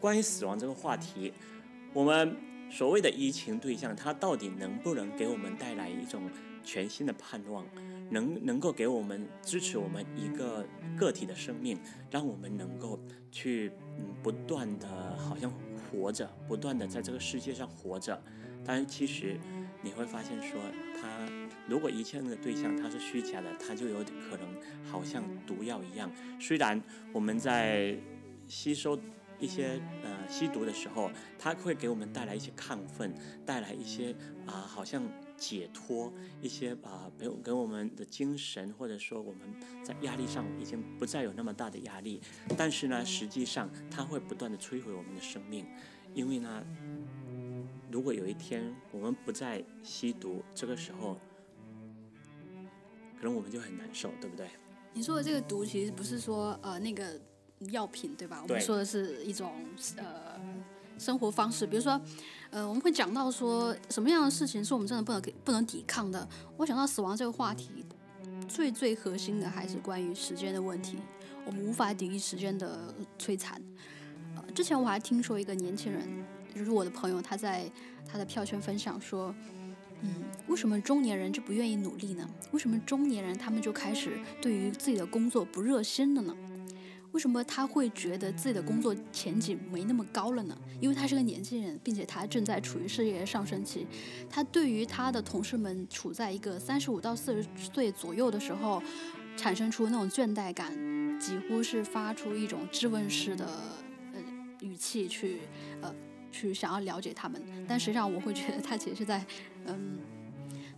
[0.00, 1.34] 关于死亡这个话题，
[1.92, 2.34] 我们
[2.70, 6.30] 所谓的移情对象，他到底能不能给我们带来一种
[6.64, 7.66] 全新的盼望，
[8.10, 10.66] 能能够给我们支持我们一个
[10.96, 11.78] 个体的生命，
[12.10, 12.98] 让我们能够
[13.30, 15.52] 去嗯不断的好像
[15.92, 18.18] 活着，不断的在这个世界上活着，
[18.64, 19.38] 但是其实
[19.82, 20.58] 你会发现说
[20.98, 21.28] 他。
[21.68, 24.49] 如果一切的对象它是虚假的，它就有可能
[24.84, 26.10] 好像毒药一样。
[26.40, 26.80] 虽然
[27.12, 27.96] 我们在
[28.46, 28.98] 吸收
[29.38, 33.14] 一些呃吸毒的时候，它会给我们带来一些亢奋，
[33.46, 34.14] 带来一些
[34.46, 35.02] 啊好像
[35.36, 39.40] 解脱，一些啊给给我们的精神或者说我们
[39.82, 42.20] 在压力上已经不再有那么大的压力。
[42.58, 45.66] 但是呢，实际上它会不断的摧毁我们的生命，
[46.12, 46.62] 因为呢，
[47.90, 51.18] 如果有一天我们不再吸毒，这个时候。
[53.20, 54.48] 可能我们就很难受，对不对？
[54.94, 57.20] 你说的这个毒，其实不是说呃那个
[57.70, 58.40] 药品，对吧？
[58.42, 59.52] 我们说的是一种
[59.98, 60.40] 呃
[60.98, 62.00] 生活方式，比如说
[62.48, 66.26] 呃我们会讲到说什么样的事情是我们真的不能给不能抵抗的。
[66.56, 67.84] 我想到死亡这个话题，
[68.48, 70.96] 最最核心的还是关于时间的问题，
[71.44, 73.60] 我们无法抵御时间的摧残。
[74.34, 76.08] 呃，之前我还听说一个年轻人，
[76.54, 77.70] 就是我的朋友，他在
[78.10, 79.34] 他的票圈分享说。
[80.02, 80.10] 嗯，
[80.48, 82.28] 为什么中年人就不愿意努力呢？
[82.52, 86.34] 为什么中年人他们就开始对于自己的工作不热心了呢？
[87.12, 90.56] 为什么他会觉得自己的工作前景没那么高了呢？
[90.80, 93.84] 因为他是个年轻人，并且他正在处于事业上升期。
[94.30, 98.80] 他对于他的同事们处在一个三十五到四十岁左右的时候，
[99.36, 100.72] 产生出那种倦怠感，
[101.18, 103.44] 几乎是发出一种质问式的
[104.14, 104.20] 呃
[104.60, 105.40] 语气去
[105.82, 105.92] 呃。
[106.30, 109.24] 去想要了解他们，但实际上我会觉得他其实是在，
[109.66, 109.98] 嗯，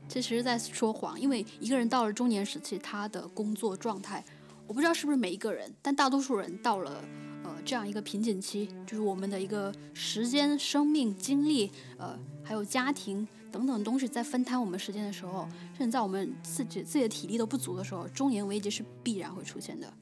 [0.08, 1.20] 其实是在说谎。
[1.20, 4.24] 因为一个人到了中年时期，他的工作状态，
[4.66, 7.04] 我不知道是不是每一个人，但大多数人到了
[7.44, 19.92] 呃这样一个瓶颈期，就是我们的一个时间、生命、精力，呃，还有家庭等等东西在分摊我们时间的时候，甚至在我们自己自己的体力都不足的时候，中年危机是必然会出现的。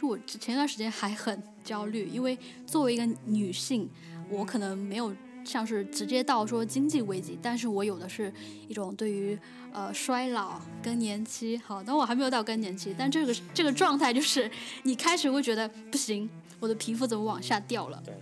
[0.00, 3.86] 就我前段时间还很焦虑，因为作为一个女性，
[4.30, 8.32] 我可能没有像是直接到说经济危机，但是我有的是
[8.66, 9.38] 一种对于
[9.72, 14.50] 呃衰老更年期，好，但我还没有到更年期，但这个这个状态就是
[14.84, 18.02] 你开始会觉得不行，我的皮肤怎么往下掉了？
[18.02, 18.14] 对。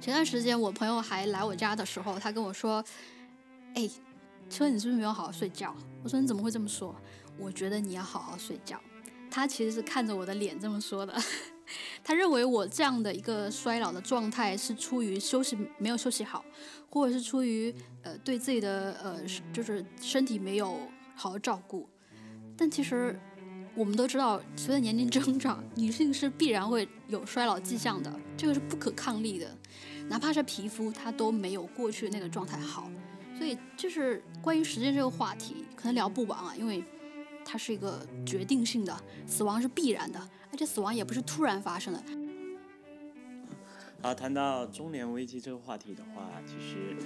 [0.00, 2.84] 前段时间我朋友还来我家的时候，他跟我说
[3.74, 3.90] ：“哎，
[4.48, 6.94] 车你是不是没有好好睡觉？”我说：“你怎么会这么说？
[7.36, 8.80] 我觉得你要好好睡觉。”
[9.36, 11.14] 他其实是看着我的脸这么说的，
[12.02, 16.42] 他认为我这样的一个衰老的状态是出于休息没有休息好，
[16.88, 19.20] 或者是出于呃对自己的呃
[19.52, 20.78] 就是身体没有
[21.14, 21.86] 好好照顾。
[22.56, 23.20] 但其实
[23.74, 29.54] 我们都知道，随着年龄增长，女性是必然会有衰老迹象的，这个是不可抗力的。
[30.08, 32.90] 哪怕是皮肤，它都没有过去那个状态好。
[33.36, 36.82] 所以，就是关于时间这个话题，可能聊不完啊，因为
[37.48, 38.92] 它是一个决定性的，
[39.24, 40.18] 死亡是必然的，
[40.50, 42.02] 而且死亡也不是突然发生的。
[44.02, 46.96] 好，谈到中年危机这个话题的话，其实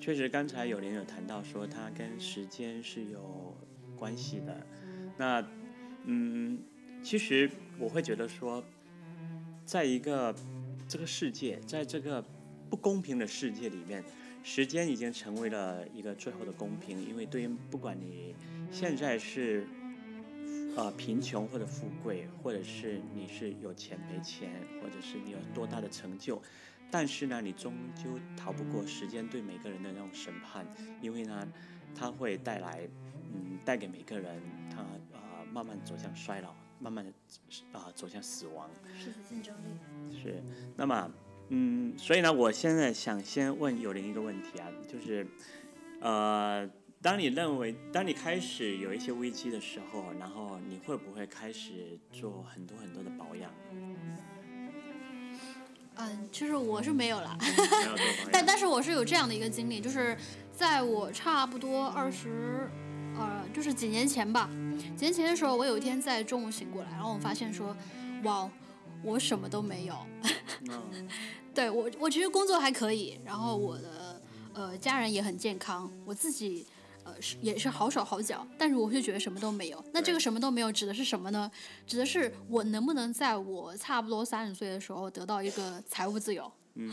[0.00, 3.54] 确实刚才有人有谈到说它跟时间是有
[3.94, 4.66] 关系的。
[5.18, 5.46] 那，
[6.04, 6.58] 嗯，
[7.02, 8.64] 其实我会觉得说，
[9.66, 10.34] 在一个
[10.88, 12.24] 这个世界，在这个
[12.70, 14.02] 不公平的世界里面。
[14.44, 18.34] 时间已经成为了一个最后的公平，因为对于不管你
[18.72, 19.64] 现在是
[20.76, 26.40] 呃贫穷或者富贵，或者是你是有钱没钱，或者是你有多大的成就，
[26.90, 30.66] 但是呢，你终究逃不过时间对每个人的那种审判，
[31.00, 31.46] 因为呢，
[31.94, 32.88] 它会带来
[33.32, 34.82] 嗯带给每个人他
[35.16, 37.12] 啊慢慢走向衰老，慢慢的
[37.72, 38.70] 啊走向死亡。
[38.98, 40.16] 是竞争力。
[40.22, 40.42] 是，
[40.76, 41.10] 那么。
[41.54, 45.26] 嗯，所以呢，我现在想先问友林一个问题啊，就是，
[46.00, 46.66] 呃，
[47.02, 53.50] 当你认为，当你开始有一些危机的时候，然后你会不会开始做很多很多的保养？
[55.96, 57.46] 嗯，其实我是没有了，没
[57.90, 58.30] 有做保 养。
[58.32, 60.16] 但但是我是有这样的一个经历，就是
[60.52, 62.70] 在我差不多二十，
[63.16, 64.48] 呃，就是几年前吧，
[64.96, 67.76] 几年前的时候，我有一天在中午醒过来，然后我发现说，
[68.22, 68.48] 哇，
[69.02, 69.96] 我什么都没有。
[71.52, 74.22] 对我，我其实工作还可以，然后我的
[74.54, 76.64] 呃家人也很健康，我自己
[77.04, 79.84] 呃是也是好手好脚，但是我却觉得什么都没有。
[79.92, 81.50] 那这个什么都没有指的是什么呢？
[81.86, 86.50] 指的是我能不能在我差不多三十岁的时候得到一个财务自由？
[86.74, 86.90] 嗯，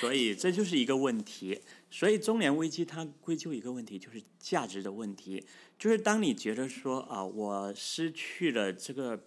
[0.00, 1.60] 所以这就是一个问题。
[1.90, 5.44] 所以中年危机它归咎一个问题，就是价值的问题。
[5.78, 9.18] 就是当你觉得说啊，我失去了这个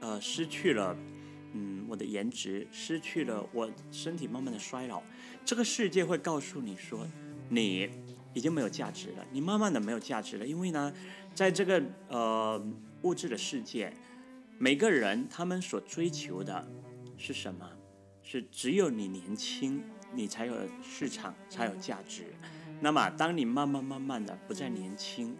[0.00, 0.96] 呃失去了。
[1.56, 5.00] 嗯，我的颜值失去了，我身体慢慢的衰老，
[5.44, 7.06] 这个世界会告诉你说，
[7.48, 7.88] 你
[8.34, 10.92] 已经没有价值了，你慢慢的没有价值了，因为呢，
[11.34, 12.62] 在这个呃
[13.02, 13.90] 物质的世界，
[14.58, 16.66] 每个人他们所追求的
[17.16, 17.66] 是什么？
[18.22, 22.34] 是只有你年轻，你才有市场，才有价值。
[22.80, 25.34] 那么当你慢慢慢慢的不再年轻，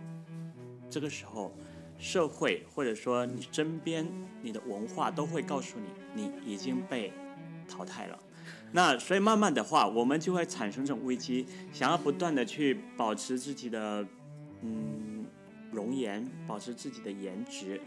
[0.88, 1.54] 这个时候。
[1.96, 4.04] 社会或者说你身边、
[4.42, 7.12] 你的文化都会告诉你，你已经被
[7.68, 8.18] 淘汰了。
[8.76, 14.04] 那所以慢慢的话，我们就会产生这种危机，想要不断的去保持自己的
[14.62, 15.24] 嗯
[15.70, 17.80] 容颜，保持自己的颜值，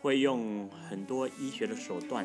[0.00, 2.24] 会用很多医学的手段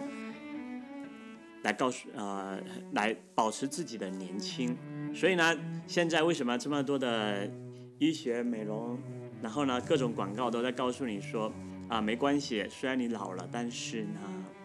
[1.63, 2.59] 来告诉呃
[2.91, 4.77] 来保持自己的年轻。
[5.11, 7.49] 所以呢，现在为什么这么多的
[7.97, 8.99] 医学美容？
[9.41, 11.51] 然后呢，各种广告都在告诉你说，
[11.87, 14.19] 啊，没关系，虽然你老了，但是呢，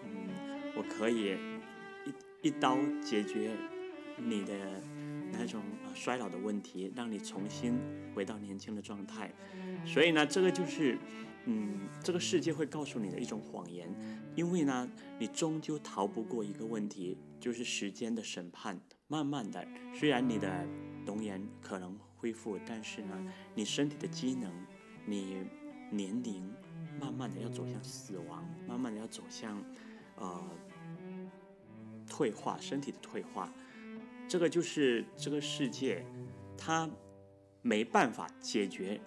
[0.05, 0.29] 嗯，
[0.77, 1.37] 我可以
[2.43, 3.57] 一刀解决
[4.17, 4.83] 你的
[5.33, 5.63] 那种
[5.95, 7.79] 衰老的问题，让你重新
[8.15, 9.33] 回到年轻的状态。
[9.87, 10.99] 所以呢，这个就是，
[11.47, 13.89] 嗯，这个世界会告诉你的一种谎言，
[14.35, 18.81] 因为呢，你终究逃不过一个问题，就是时间的审判。
[19.09, 20.67] 慢慢的，虽然你的
[21.05, 24.53] 容颜可能恢复，但是呢，你身体的机能。
[25.07, 25.39] 你
[25.91, 26.55] 年龄
[27.01, 29.61] 慢慢的要走向死亡，慢慢的要走向
[30.17, 30.41] 呃
[32.21, 33.51] 退化，身体的退化，
[34.29, 36.05] 这个就是这个世界
[36.55, 36.87] 它
[37.63, 39.01] 没办法解决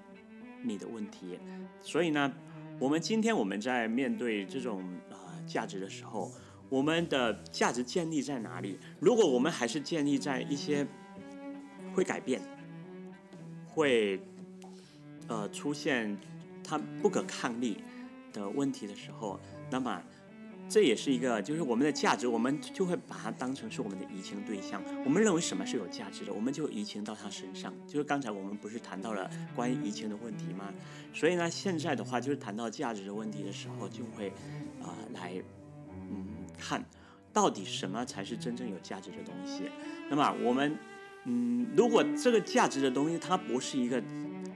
[0.63, 1.37] 你的问题。
[1.79, 2.33] 所以呢，
[2.79, 6.31] 我们今天我们在面对这种呃价值的时候，
[6.69, 8.79] 我们的价值建立在哪里？
[8.99, 10.87] 如果我们还是建立在一些
[11.93, 12.41] 会改变，
[13.67, 14.19] 会。
[15.29, 16.17] 呃，出现
[16.65, 17.77] 它不可抗力
[18.33, 19.39] 的问题的时候，
[19.71, 20.03] 那么
[20.69, 24.81] 这也是一个，就是我们的价值，我们就会把它当成是我们的移情对象。
[25.05, 27.73] 我们认为什么是有价值的，我们就移情到他身上。
[27.87, 30.73] 就是刚才我们不是谈到了关于移情的问题吗？
[31.13, 34.29] 所以呢，现在的话就是谈到价值的问题的时候，就会
[34.81, 35.33] 啊来
[35.89, 36.25] 嗯
[36.57, 36.83] 看
[37.31, 39.63] 到底什么才是真正有价值的东西。
[40.09, 40.77] 那么我们
[41.25, 44.01] 嗯，如果这个价值的东西它不是一个。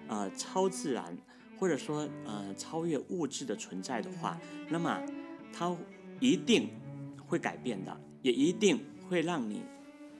[0.09, 1.13] 呃，超自然
[1.59, 4.39] 或者说呃超越物质的存在的话，
[4.69, 5.03] 那么
[5.51, 5.69] 它
[6.19, 6.69] 一定
[7.25, 9.63] 会改变的，也一定会让你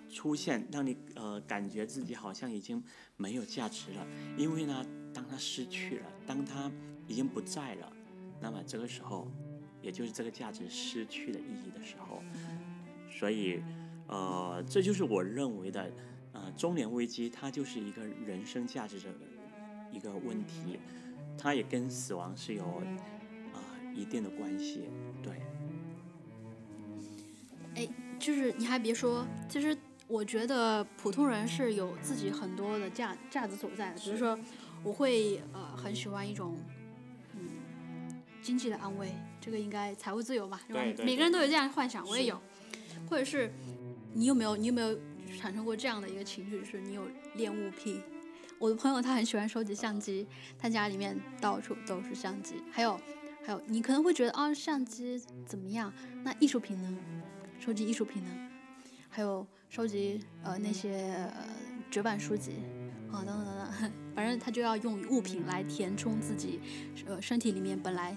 [0.09, 2.83] 出现，让你呃感觉自己好像已经
[3.15, 4.07] 没有价值了。
[4.37, 6.71] 因为呢，当他失去了，当他
[7.07, 7.91] 已经不在了，
[8.41, 9.31] 那么这个时候，
[9.81, 12.21] 也就是这个价值失去了意义的时候。
[13.09, 13.61] 所以，
[14.07, 15.91] 呃，这就是我认为的，
[16.33, 19.05] 呃，中年危机，它就是一个人生价值的。
[19.89, 20.77] 一个问题，
[21.37, 22.65] 它也跟死亡是有
[23.53, 23.63] 啊、
[23.95, 24.81] 一定的关系。
[27.77, 33.99] 对，就是你还别说，其实我觉得普通人是有自己很多的价价值所在的。
[33.99, 34.37] 比如说，
[34.83, 36.57] 我会呃很喜欢一种
[37.33, 42.41] 嗯经济的安慰，这个应该财务自由吧，吧对对每个人都有这样的幻想，我也有。
[43.07, 43.53] 或者是
[44.13, 44.97] 你有没有你有没有
[45.39, 48.01] 产生过这样的一个情绪，就是你有恋物癖？
[48.57, 50.25] 我的朋友他很喜欢收集相机，
[50.57, 52.99] 他家里面到处都是相机，还有
[53.45, 55.93] 还有你可能会觉得啊相机怎么样？
[56.23, 56.97] 那艺术品呢？
[57.59, 58.29] 收集艺术品呢？
[59.09, 61.47] 还有收集呃那些呃
[61.89, 62.51] 绝版书籍
[63.11, 66.59] 啊等等等等，反正他就要用物品来填充自己
[67.05, 68.15] 呃身体里面本来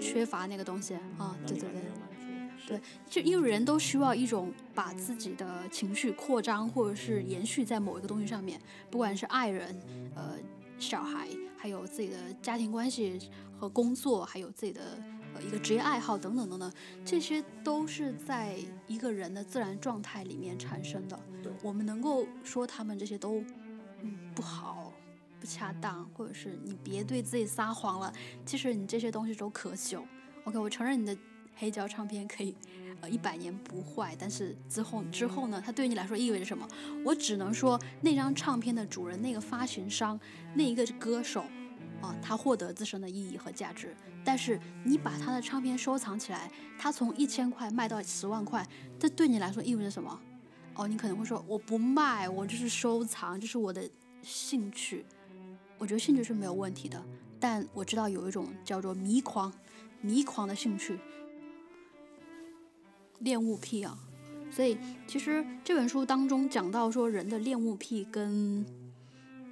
[0.00, 1.80] 缺乏那个东西啊，对对对。
[1.80, 1.80] 对
[2.66, 8.60] 对，就因为人都需要一种把自己的情绪扩张或者是延续在某一个东西上面，
[8.90, 9.80] 不管是爱人、
[10.16, 10.32] 呃
[10.76, 14.80] 小孩，还有自己的家庭关系和工作，还有自己的
[15.36, 16.72] 呃一个职业爱好等等等等，
[17.04, 18.56] 这些都是在
[18.86, 21.52] 一个人的自然状态里面产生的对。
[21.62, 23.44] 我们能够说他们这些都
[24.02, 24.92] 嗯不好。
[25.38, 28.10] 不恰当，或者是你别对自己撒谎了。
[28.46, 30.02] 其实你这些东西都可朽。
[30.44, 31.14] OK，我承认你的
[31.56, 32.56] 黑胶唱片可以
[33.02, 36.66] 呃一百年不坏，但是之后之后呢，它对你来说意味着什么？
[37.04, 40.18] 我只能说那张唱片的主人、那个发行商、
[40.54, 41.44] 那一个歌手
[42.00, 43.94] 啊，他获得自身的意义和价值。
[44.24, 48.66] 但是你把他的唱片收藏起来，他从一千块卖到十万块，
[48.98, 50.20] 这对你来说意味着什么？
[50.74, 53.88] 哦，你可能会说我不卖，我就是收藏，这是我的
[54.22, 55.04] 兴趣。
[55.78, 57.02] 我觉得兴趣是没有问题的，
[57.38, 59.52] 但我知道有一种叫做迷狂、
[60.00, 60.98] 迷狂的兴趣，
[63.20, 63.98] 恋物癖啊。
[64.50, 68.64] 所以其实这本书当中讲到说，人的恋物癖跟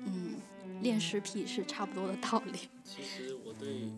[0.04, 0.34] 嗯
[0.80, 2.58] 恋尸癖是差不多的道理。
[2.82, 3.90] 其实我对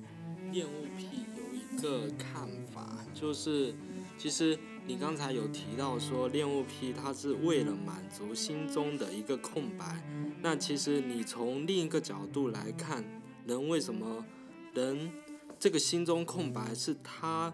[0.53, 3.75] 恋物癖有一个看法，就是
[4.17, 10.03] 其实你刚才有提到说恋物癖它是为了满足心中的一个空白，
[10.41, 13.05] 那其实你从另一个角度来看，
[13.45, 14.25] 人为什么
[14.73, 15.11] 人
[15.59, 17.53] 这个心中空白是他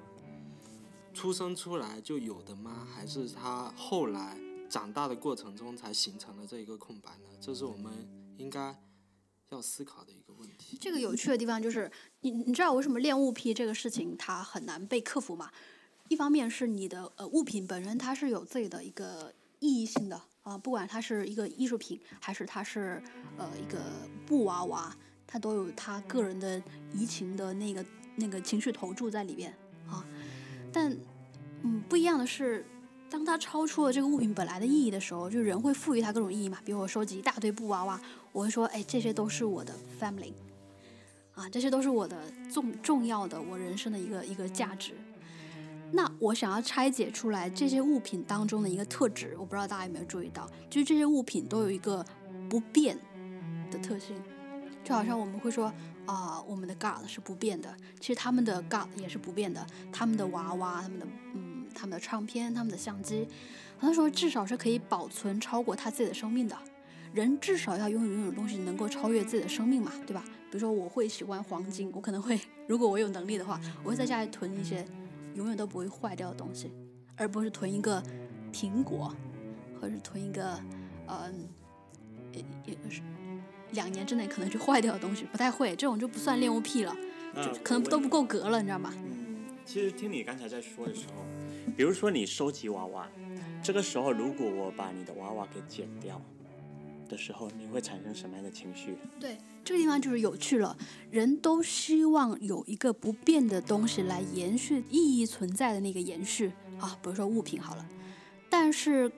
[1.15, 2.87] 出生出来就有的吗？
[2.95, 7.29] 还是他后来长大的过程中才形成了这一个空白呢？
[7.41, 7.93] 这是我们
[8.37, 8.77] 应该
[9.55, 10.77] 要思考的一个问题。
[10.81, 11.91] 这个有趣的地方就是，
[12.21, 15.51] 你你知道为什么恋物癖这个事情它很难被克服吗？
[16.09, 23.01] 一方面是你的呃物品本身它是有自己的一个意义性的啊、不管它是一个艺术品还是它是
[23.39, 23.81] 呃一个
[24.27, 24.93] 布娃娃，
[25.25, 26.61] 它都有它个人的
[26.93, 27.87] 移情的那个
[28.17, 30.05] 那个情绪投注在里边啊。
[30.73, 30.91] 但
[31.63, 32.67] 嗯不一样的是，
[33.13, 36.59] 当它超出了这个物品本来的意义的时候，就人会赋予它各种意义嘛。
[36.65, 38.01] 比如我收集一大堆布娃娃，
[38.33, 40.33] 我会说，哎，这些都是我的 family，
[41.35, 42.17] 啊，这些都是我的
[42.51, 44.93] 重重要的我人生的一个一个价值。
[45.91, 52.03] 那我想要拆解出来这些物品当中的一个特质，我不知道大家有没有注意到，就是这些物品都有一个
[52.49, 52.99] 不变
[53.71, 54.17] 的特性，
[54.83, 55.71] 就好像我们会说
[56.07, 63.27] 啊、我们的 God 是不变的，其实他们的 God 也是不变的，他们的娃娃、他们的嗯、他们的唱片、他们的相机，
[63.79, 66.57] 很多时候至少是可以保存超过他自己的生命的。
[67.13, 70.25] 人至少要拥有拥有东西能够超越自己的生命嘛，对吧？
[70.51, 74.83] 比如说我会喜欢黄金，我可能会，如果我有能力的话，我会在家里囤一些
[75.35, 76.71] 永远都不会坏掉的东西，
[77.17, 78.03] 而不是囤一个
[78.51, 79.15] 苹果，
[79.79, 80.59] 或者是囤一个，
[81.07, 81.49] 嗯、
[82.33, 83.03] 也也是
[83.73, 86.97] 两年之内可能就坏掉的东西，不太会，这种就不算恋物癖了，
[87.35, 88.91] 就可能都不够格了，你知道吗？
[88.97, 91.25] 嗯，其实听你刚才在说的时候，
[91.77, 93.09] 比如说你收集娃娃，
[93.63, 96.21] 这个时候如果我把你的娃娃给剪掉
[97.09, 98.97] 的时候，你会产生什么样的情绪？
[99.21, 100.77] 对，这个地方就是有趣了。
[101.11, 107.87] 人都希望有一个不变的东西来延续意义存在的那个延续啊，比如说物品好了，
[108.49, 109.11] 但是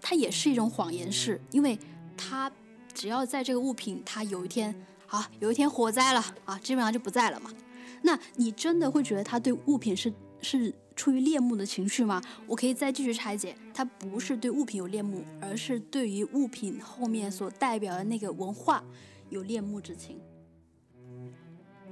[0.00, 1.78] 它也是一种谎言式，因为
[2.16, 2.50] 它
[2.92, 4.74] 只要在这个物品它有一天
[5.08, 7.50] 啊，有一天火灾了啊，基本上就不在了嘛。
[8.02, 12.22] 那你真的会觉得他对物品是是出于恋慕的情绪吗？
[12.46, 18.82] 我可以再继续拆解，它不是对物品有恋慕，而是对于物品后面所代表的那个文化
[19.30, 20.20] 有恋慕之情。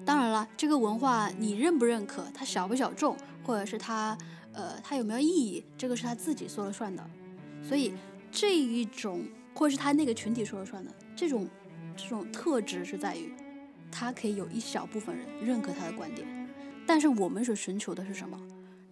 [0.05, 4.16] 当然了，这个文化你认不认可，它小不小众，或者是它
[4.53, 7.05] 呃它有没有意义，这个是他自己说了算的。
[7.62, 7.92] 所以
[8.30, 9.24] 这一种，
[9.55, 11.48] 或者是他那个群体说了算的，这种
[11.96, 13.32] 这种特质是在于，
[13.90, 16.26] 他可以有一小部分人认可他的观点，
[16.86, 18.36] 但是我们所寻求的是什么？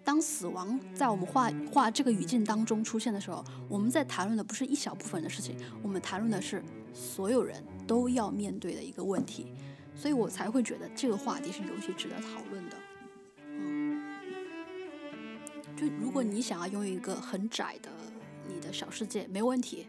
[0.04, 9.52] 当死亡在我们画画这个语境当中出现的时候，我们在谈论的不是一小部分的事情，我们谈论的是所有人都要面对的一个问题。
[9.94, 12.76] 所以我才会觉得这个话题是尤其值得讨论的。
[13.44, 14.02] 嗯，
[15.76, 17.90] 就如果你想要拥有一个很窄的
[18.48, 19.86] 你的小世界，没问题。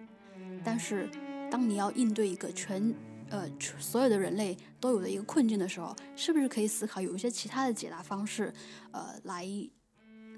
[0.66, 1.10] 但是
[1.50, 2.94] 当你要应对一个全
[3.30, 3.50] 呃
[3.80, 8.54] 所有的人类都有的一个困境的时候，是不是可以思考有一些其他的解答方式，
[8.92, 9.48] 呃，来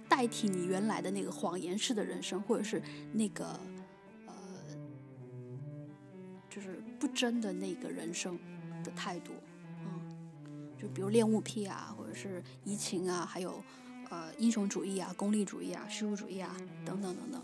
[0.09, 2.81] 代替你原来的那个谎言式的人生，或者是
[3.11, 3.59] 那个
[4.27, 4.33] 呃，
[6.49, 8.37] 就是不真的那个人生
[8.83, 9.31] 的态度？
[9.79, 10.17] 嗯
[10.77, 13.63] 就比如恋物癖啊，或者是移情啊，还有
[14.09, 17.41] 呃英雄主义啊、功利主义啊、虚无主义啊等等等等，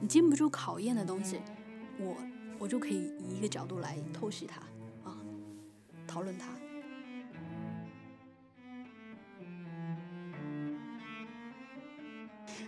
[0.00, 1.40] 你经不住考验的东西，
[1.98, 2.16] 我
[2.58, 4.60] 我就可以以一个角度来透析它
[5.10, 5.16] 啊，
[6.06, 6.48] 讨论它。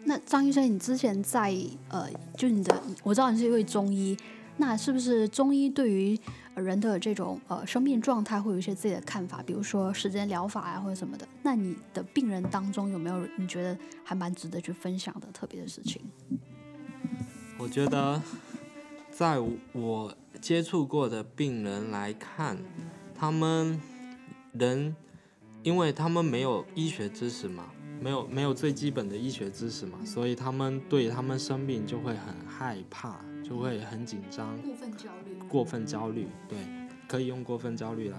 [0.04, 1.54] 那张医生，你之前在
[1.88, 4.16] 呃，就你的，我知道你是一位中医，
[4.58, 6.18] 那是不是中医对于？
[6.56, 11.26] 人的这种呃生命状态会有一些自己的看法，比如说时间疗法啊或者什么的。
[11.42, 16.00] 那你的病人当中有没有你觉得还蛮值得去分享的特别的事情？
[17.58, 18.22] 我觉得，
[19.10, 19.40] 在
[19.72, 22.56] 我接触过的病人来看，
[23.16, 23.80] 他们
[24.52, 24.94] 人，
[25.64, 27.64] 因为他们没有医学知识嘛，
[28.00, 35.34] 没有没有最基本的医学知识嘛，所以他们对他们生病就会很害怕，就会很紧张，过分焦虑。
[35.48, 36.58] 过分焦虑，对，
[37.08, 38.18] 可以用过分焦虑来，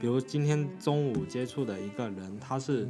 [0.00, 2.88] 比如今天中午接触的一个人，他是，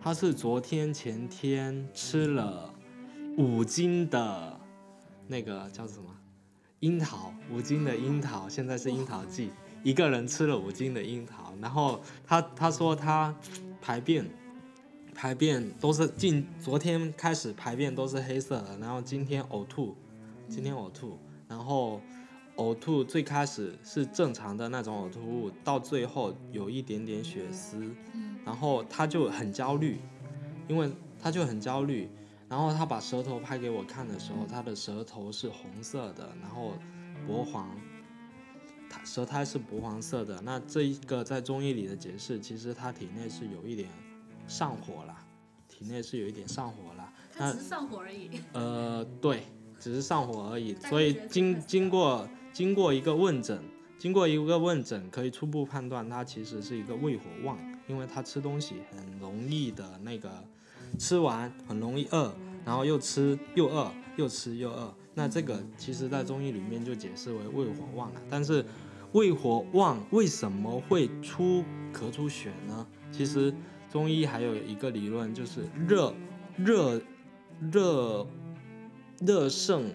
[0.00, 2.72] 他是昨天前天吃了
[3.36, 4.58] 五斤的，
[5.26, 6.04] 那个叫什么
[6.80, 9.50] 樱桃，五斤的樱桃，现在是樱桃季，
[9.82, 13.34] 一个人吃了五斤的樱桃，然后他他说他
[13.80, 14.24] 排便，
[15.14, 19.96] 排便都是近昨天开始排便都是黑色的，然后今天呕吐，
[20.48, 22.00] 今天呕吐，然后。
[22.56, 27.92] 呕吐最开始是正常的那种呕吐物，到最后有一点点血丝，
[28.44, 29.98] 然后他就很焦虑，
[30.68, 30.88] 因为
[31.20, 32.08] 他就很焦虑，
[32.48, 36.74] 然后他把舌头拍给我看的时候，他的舌头是红色的，然后
[37.26, 37.76] 薄黄，
[38.88, 40.40] 他舌苔是薄黄色的。
[40.42, 43.88] 那这一个在中医里的解释，其实他体内是有一点
[44.46, 45.16] 上火了，
[45.68, 47.12] 体内是有一点上火了。
[47.36, 48.30] 他只是上火而已。
[48.52, 49.44] 呃，对，
[49.78, 50.74] 只是上火而已。
[50.76, 52.28] 所以经经过。
[52.52, 53.60] 经过一个问诊，
[53.98, 60.30] 经过一个问诊，可以初步判断他其实是一个胃火旺，因为他吃东西很容易的那个，
[60.96, 62.32] 吃完很容易饿，
[62.64, 64.94] 然后又吃又饿，又吃又饿。
[65.14, 68.22] 那这个其实在中医里面就解释为胃火旺了。
[68.30, 68.64] 但是
[69.10, 72.86] 胃火旺为什么会出咳出血呢？
[73.10, 73.52] 其实
[73.94, 76.12] 中医还有一个理论就是热
[76.56, 77.00] 热
[77.70, 78.26] 热
[79.20, 79.94] 热盛。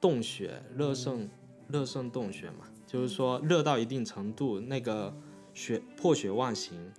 [0.00, 1.28] 动血，热盛，
[1.66, 5.12] 热盛动血嘛，就是说热到一定程度，那个
[5.52, 6.92] 血破血妄行，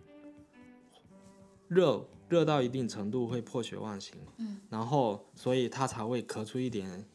[1.70, 7.06] 热热到一定程度会破血妄行，嗯，然后所以他才会咳出一点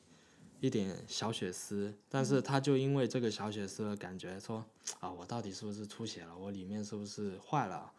[0.61, 4.65] 一点小血丝，但是他就因为这个小血丝的感觉说
[5.01, 6.35] 啊，我到底是不是出血了？
[6.35, 7.93] 我里面是不是坏了？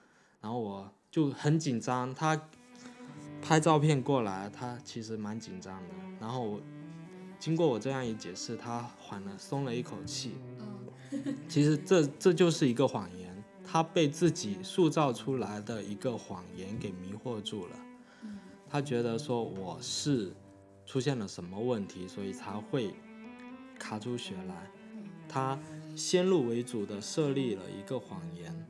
[0.46, 2.39] 然后我就很紧张，他
[3.41, 6.62] 拍照片过来，他其实蛮紧张的，然后我。
[7.39, 10.36] 经过我这样一解释，他缓了，松了一口气。
[10.60, 17.76] 嗯， 其实这这就是一个谎言，他被自己塑造出来的一个谎言给迷惑住了。
[18.70, 20.32] 他觉得说我是
[20.86, 22.93] 出现了什么问题，所以才会
[23.80, 24.72] 卡出血来。
[25.28, 25.60] 他
[25.96, 28.68] 先入为主的设立了一个谎言。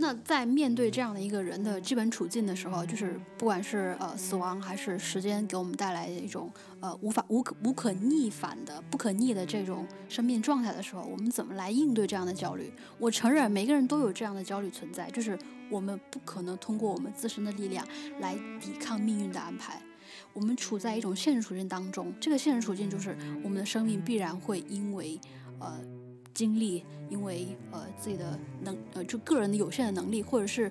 [0.00, 12.72] 那在面对这样的一个人的基本处境的时候，就是不管是呃死亡还是时间给我们带来的一种呃无法无可无可逆反的不可逆的这种生命状态的时候，我们怎么来应对这样的焦虑？
[12.98, 15.38] 我承认每个人都有这样的焦虑存在，就是
[15.70, 17.86] 我们不可能通过我们自身的力量
[18.20, 19.82] 来抵抗命运的安排。
[20.32, 25.20] 我们处在一种现实处境当中，这个现实处境就是我们的生命必然会因为
[25.58, 25.78] 呃。
[26.32, 30.70] 经历，因为呃自己的能呃就个人的有限的能力，或者是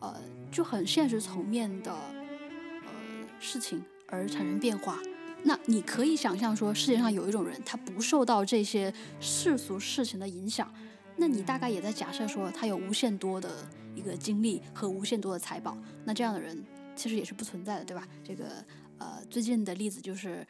[0.00, 0.14] 呃
[0.50, 2.90] 就很现实层面的呃
[3.38, 4.98] 事情而产生变化。
[5.42, 10.72] 那你可以想象说，世界上有一种人，他不受到这些世俗事情的影响。
[11.16, 13.50] 那你大概也在假设说，他有无限多的
[13.94, 15.76] 一个精力和无限多的财宝。
[16.04, 16.64] 那这样的人
[16.96, 18.08] 其实也是不存在的，对吧？
[18.24, 18.64] 这个
[18.98, 20.44] 呃最近的例子就是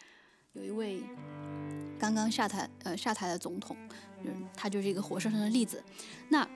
[0.52, 1.02] 有一位
[1.98, 3.76] 刚刚下台呃下台的总统。
[4.24, 5.82] 嗯，他就是一个活生生的例子。
[6.28, 6.48] 那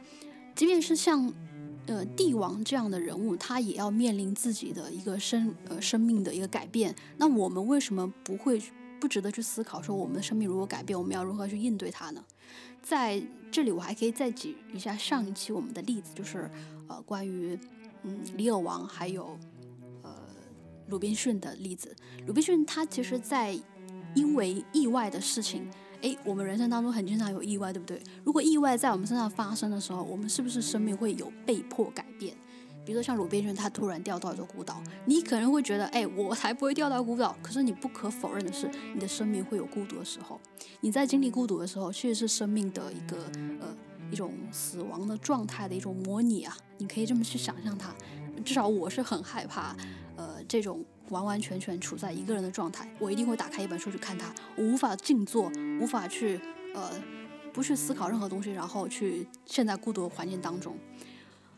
[0.54, 1.32] 即便是像
[1.86, 6.94] 呃帝王这样的人物，他也要面临自己的一个生呃生命的一个改变。
[7.16, 8.60] 那我们为什么不会
[9.00, 12.24] 不值得去思考说我们的生命如果改变，我们要如何去应对它呢？
[12.82, 16.50] 在这里，我还可以再举一下上一期我们的例子，就是
[16.88, 17.58] 呃关于
[18.02, 19.38] 嗯李尔王还有
[20.02, 20.10] 呃
[20.88, 21.94] 鲁滨逊的例子。
[22.26, 23.58] 鲁滨逊他其实，在
[24.14, 25.70] 因为意外的事情，
[26.02, 28.00] 诶，我们人生当中很经常有意外，对不对？
[28.24, 32.36] 如果意外在我们身上发生的时候，我们是不是生命会有被迫改变？
[32.84, 37.36] 比如说像鲁滨逊，他突然掉到一座孤岛，你可能会觉得，哎，我才不会掉到孤岛。
[37.42, 40.40] 可是你不可否认的是，你的生命会有孤独的时候。
[40.80, 43.18] 你在经历孤独的时候，确实是生命的一个
[43.60, 43.76] 呃
[44.10, 46.56] 一种死亡的状态的一种模拟啊。
[46.78, 47.94] 你可以这么去想象它。
[48.42, 49.76] 至少我是很害怕，
[50.16, 52.88] 呃，这种完完全全处在一个人的状态。
[52.98, 55.50] 我一定会打开一本书去看它，我无法静坐，
[55.80, 56.40] 无法去
[56.74, 56.90] 呃
[57.52, 60.76] 不去思考任何东西，然后去陷在孤独的环境当中。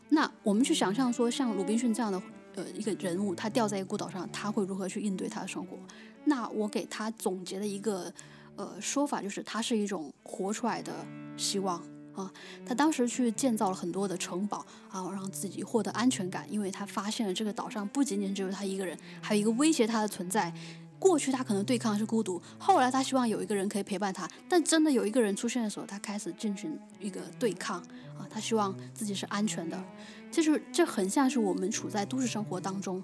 [0.09, 2.21] 那我们去想象说，像鲁滨逊这样的
[2.55, 5.77] 呃一个人物，他掉在一个孤岛上，他会如何去应对他的生活？
[6.25, 8.13] 那我给他总结的一个
[8.55, 10.93] 呃说法就是，他是一种活出来的
[11.37, 11.81] 希望
[12.15, 12.31] 啊。
[12.65, 20.53] 他当时去建造了很多的城堡啊，让自己获得安全感，因为他发现了这个岛上不仅仅只有他一个人，还有一个威胁他的存在。
[20.99, 27.79] 过去他可能对抗是孤独，后来他希望有一个人可以陪伴他，但真的有一个人出现的时候，他开始进行一个对抗
[28.15, 29.83] 啊，他希望自己是安全的，
[30.29, 33.03] 就是这很像是我们处在都市生活当中，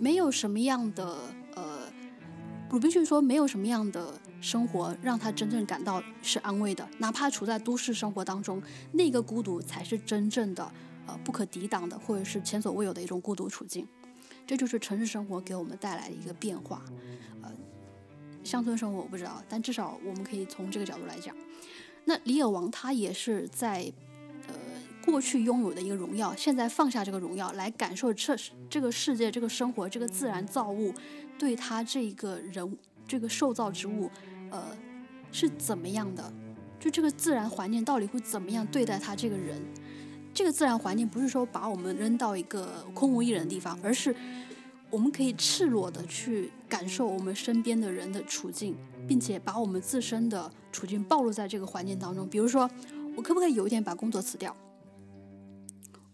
[0.00, 1.16] 没有什么样的
[2.70, 8.62] 鲁滨逊说没有什么样的生活让他真正感到是安慰的，哪怕处在都市生活当中，
[8.92, 10.70] 那个孤独才是真正的
[11.06, 13.86] 呃不可抵挡的，或者是前所未有的一种孤独处境。
[14.46, 16.82] 这就是城市生活给我们带来的一个变化，
[17.42, 17.50] 呃，
[18.44, 21.34] 乡村生活我不知道，但至少我们可以从这个角度来讲。
[22.04, 23.92] 那李尔王他也是在
[24.46, 24.54] 呃
[25.04, 28.34] 过去拥有的一个荣耀，现在放下这个荣耀来感受这
[28.70, 30.94] 这个世界、这个生活、这个自然造物
[31.38, 32.76] 对他这一个人
[33.06, 34.10] 这个受造之物，
[34.50, 34.62] 呃
[35.30, 36.32] 是怎么样的？
[36.80, 39.62] 就这个自然环境到底会怎么样对待他这个人？
[40.34, 44.14] 这个自然环境不是说把我们扔到一个空无一人的地方，而是
[44.90, 48.76] 我们可以赤裸的去感受我们身边的人的处境，
[49.06, 52.28] 并且把我们自身的处境暴露在这个环境当中。
[52.28, 52.70] 比如说，
[53.16, 54.54] 我可不可以有一天把工作辞掉？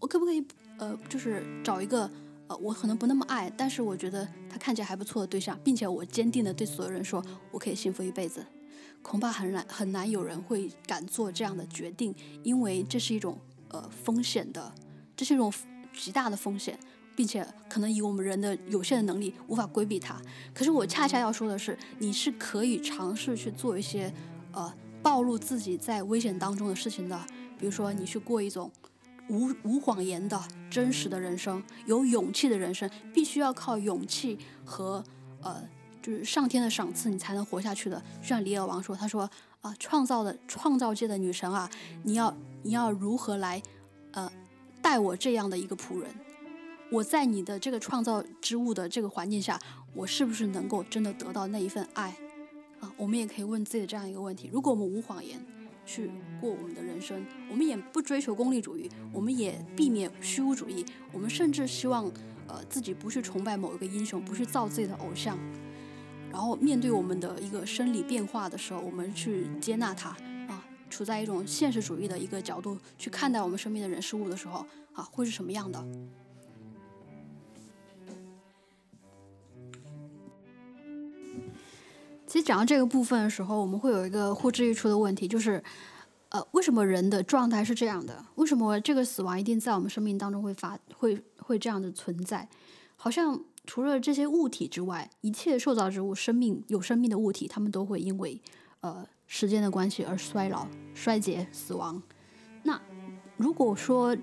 [0.01, 0.45] 我可不可以
[0.79, 2.11] 呃，就是找一个
[2.49, 8.45] 呃，我可能不那么爱，但是我觉得他看起来还不错的对象，并且我坚定的对所有人说，我可以幸福一辈子。
[9.03, 13.39] 恐怕很难很难有人会敢做这样的决定，因为这是一种。
[13.71, 14.73] 呃，风险的，
[15.17, 15.53] 这是一种
[15.93, 16.79] 极大的风险，
[17.17, 20.17] 并且可能以我们人的有限的能力无法规避它。
[20.55, 24.15] 可是我恰恰要说的是，你是可以尝试去做一些
[24.53, 24.73] 呃
[25.03, 27.21] 暴露自己在危险当中的事情的。
[27.59, 28.71] 比如说，你去过一种
[29.29, 35.05] 无无谎言的真实的人生，有勇气的人生，必须要靠勇气和
[35.43, 35.63] 呃
[36.03, 38.03] 就是上天的赏赐，你才能活下去的。
[38.21, 41.71] 就像李尔王说，他说啊，创造的创造界的女神啊，
[42.03, 42.35] 你要。
[42.67, 43.63] 你要如何来，
[44.13, 44.33] 呃，
[44.81, 46.09] 待我这样的一个仆人？
[46.91, 49.61] 我在你的这个创造之物的这个环境下，
[49.93, 52.17] 我是不是能够真的得到那一份爱？
[52.81, 55.39] 啊，我们也可以问自己的这样一个问题：如果我们无谎言
[55.85, 56.11] 去
[56.41, 62.05] 过我们的人生，我们也不追求功利主义，我们也避免虚无主义，我们甚至希望，
[62.49, 65.39] 呃，自己不去崇拜某一个英雄，不去造自己的偶像，
[66.31, 70.11] 然后面对我们的一个生理变化的时候，我们去接纳它。
[70.49, 75.85] 啊处在一种现实主义的一个角度去看待我们身边的人事物的时候，啊，会是什么样的？
[82.35, 85.63] 其实讲到这个部分的时候，我们会有一个呼之欲出的问题，就是，
[86.31, 88.25] 呃，为什么人的状态是这样的？
[88.35, 92.49] 为什么这个死亡一定在我们生命当中会发，会会这样的存在？
[92.97, 98.43] 好像除了这些物体之外，一切受造之物、生命有生命的物体，他们都会因为，
[98.81, 99.07] 呃。
[99.29, 102.03] 时间的关系而衰老、衰竭、死亡。
[102.65, 102.79] 那
[103.37, 104.15] 如果说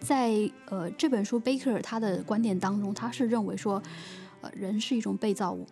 [0.00, 3.80] 在呃这本书贝克尔他的观点当中，他是认为说，
[4.40, 5.64] 呃人是一种被造物，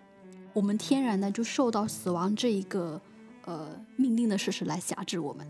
[0.52, 3.00] 我们天然的就受到死亡这一个
[3.44, 5.46] 呃命令的事实来辖制我们。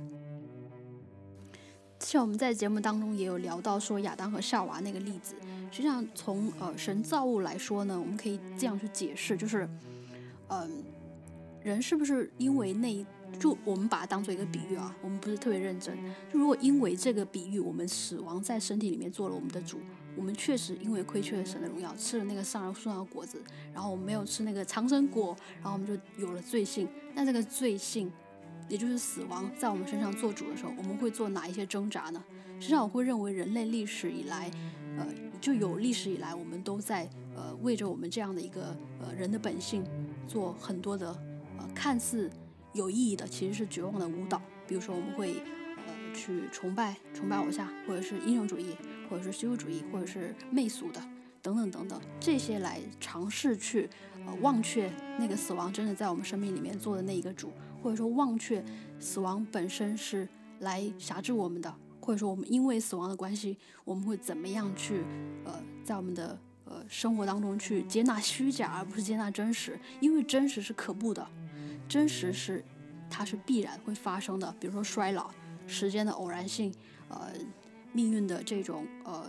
[2.01, 5.35] 像我们在节目当中也有聊到说亚当和夏娃那个例子，
[5.71, 9.69] 实际上从呃神造物来说呢，我们可以这样去解释，就是
[10.49, 10.71] 嗯
[11.63, 13.05] 人是不是因为那。
[13.39, 15.95] 就我们把它当做一个比喻啊，我们不是特别认真。
[16.33, 19.79] 就如果因为这个比喻，我们死亡在身体里面做了我们的主，
[20.19, 23.41] 我们确实因为亏缺了神的荣耀，吃了那个上树上的果子，
[23.73, 26.89] 然后我们没有吃那个长生果，然后我们就有了罪性。
[27.15, 28.11] 那这个罪性，
[28.69, 32.23] 也就是死亡，在我们身上做主的时候，我们会做哪一些挣扎呢？
[32.59, 34.51] 实际上，我会认为人类历史以来，
[34.99, 35.07] 呃，
[35.41, 39.85] 就有历史以来，我们都在呃为着我们这样的一个呃人的本性
[40.27, 41.11] 做很多的
[41.57, 41.69] 呃。
[41.75, 42.29] 看似
[42.73, 44.43] 有意义的，其实是绝望的舞蹈。
[44.67, 45.37] 比如说，我们会
[45.87, 48.75] 呃去崇拜崇拜偶像，或者是英雄主义，
[49.09, 51.01] 或者是虚无主义，或者是媚俗的
[51.43, 53.89] 等等等等，这些来尝试去
[54.27, 57.53] 呃忘却那个死亡真的在我们生命里面做的那一个主，
[57.83, 58.65] 或者说忘却
[59.01, 60.29] 死亡本身是
[60.61, 65.03] 来辖制我们的，或者说我们因为死亡的关系，我们会怎么样去
[65.45, 71.27] 呃在我们的呃生活当中去接纳虚假，而不是接纳真实，因为真实是可怖的，
[71.89, 72.65] 真实是。
[73.11, 75.31] 它是必然会发生的，比如说衰老、
[75.67, 76.71] 时间的偶然性，
[77.09, 77.33] 呃，
[77.93, 79.27] 命运的这种呃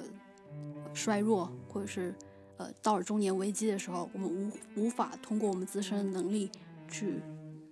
[0.94, 2.14] 衰弱，或者是
[2.58, 6.52] 呃到了中年危机的时候，我们无无法通过我们自身的能力
[6.88, 7.22] 去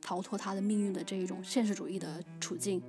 [0.02, 2.82] 逃脱他的命运的这一种现实主义的处境，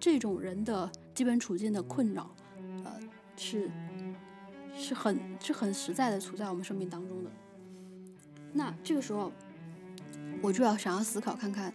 [0.00, 2.34] 这种人的基本处境的困扰，
[2.84, 2.98] 呃，
[3.36, 3.70] 是
[4.74, 7.30] 是很是很实在的处在我们生命当中的。
[8.52, 9.30] 那这个时候，
[10.42, 11.72] 我就要想要思考看看。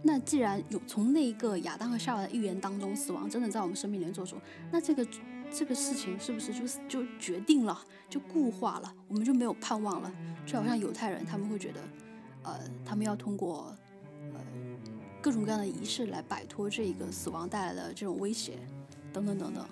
[0.00, 4.36] 那既然有从那一个亚当和夏娃的预言当中，死亡真的在我们生命里面做主，
[4.70, 5.06] 那这个
[5.50, 7.76] 这个事情是不是就就决定了，
[8.08, 10.12] 就固化了，我们就没有盼望了？
[10.46, 11.80] 就好像犹太人他们会觉得，
[12.44, 13.74] 呃，他们要通过
[14.34, 14.40] 呃
[15.20, 18.52] 各种各样的仪式来摆脱这一个死亡带来的这种威胁，
[19.12, 19.66] 等等等等。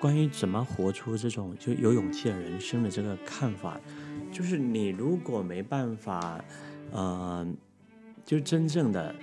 [0.00, 3.80] 关于怎么活出这种就有勇气的人生的这个看法，
[4.32, 6.44] 就是你如果没办法，
[6.90, 7.46] 呃。
[8.26, 9.14] 就真正的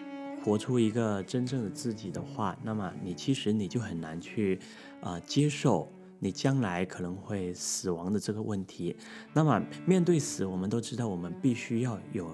[0.44, 4.58] 活出一个真正的自己的话，那么你其实你就很难去
[5.02, 8.96] 啊接受你将来可能会死亡的这个问题。
[9.34, 12.34] 那么面对死，我们都知道我们必须要有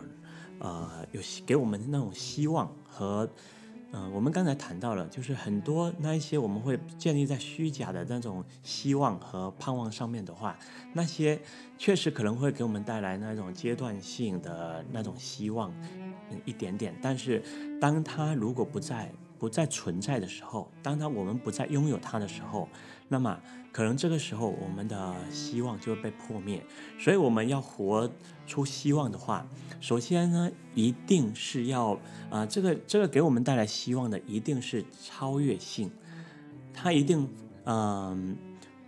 [0.59, 3.27] 呃有给我们那种希望和。
[3.91, 10.55] 嗯，我们刚才谈到了，就是很多那一些我们会建立在虚假的那种希望和盼望上面的话，
[10.93, 11.41] 那些
[11.75, 15.73] 确实可能会给我们带来那种阶段性的那种希望，
[16.45, 16.93] 一点点。
[17.01, 17.43] 但是，
[17.79, 22.67] 当它如果不再不再存在的时候，当它我们不再拥有它的时候，
[23.07, 23.39] 那么。
[23.71, 26.65] 可能这个时候我们的希望就会被破灭，
[26.97, 28.09] 所以我们要活
[28.47, 29.47] 出希望的话，
[29.79, 31.97] 首先呢，一定是要
[32.31, 35.91] 啊，这个这个给我们带来希望的一定是超越性，
[36.73, 37.29] 它一定
[37.65, 38.35] 嗯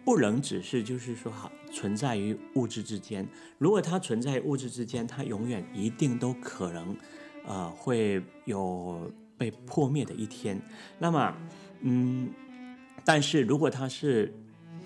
[0.03, 3.29] 不能只是就是说好存在于物质之间，
[3.59, 6.97] 如果它存在物质之间，它永远一定都可能
[7.45, 10.61] 呃会有被破灭的一天。
[10.99, 11.35] 那么
[11.81, 12.29] 嗯，
[13.03, 14.33] 但是如果它是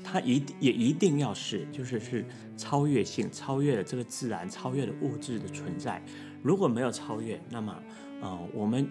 [0.04, 2.26] 它一也一定要是，就是是
[2.56, 6.02] 超越性，超越了这个自然，超越了物质的存在。
[6.44, 7.76] 如果没有超越，那么，
[8.22, 8.88] 呃，我们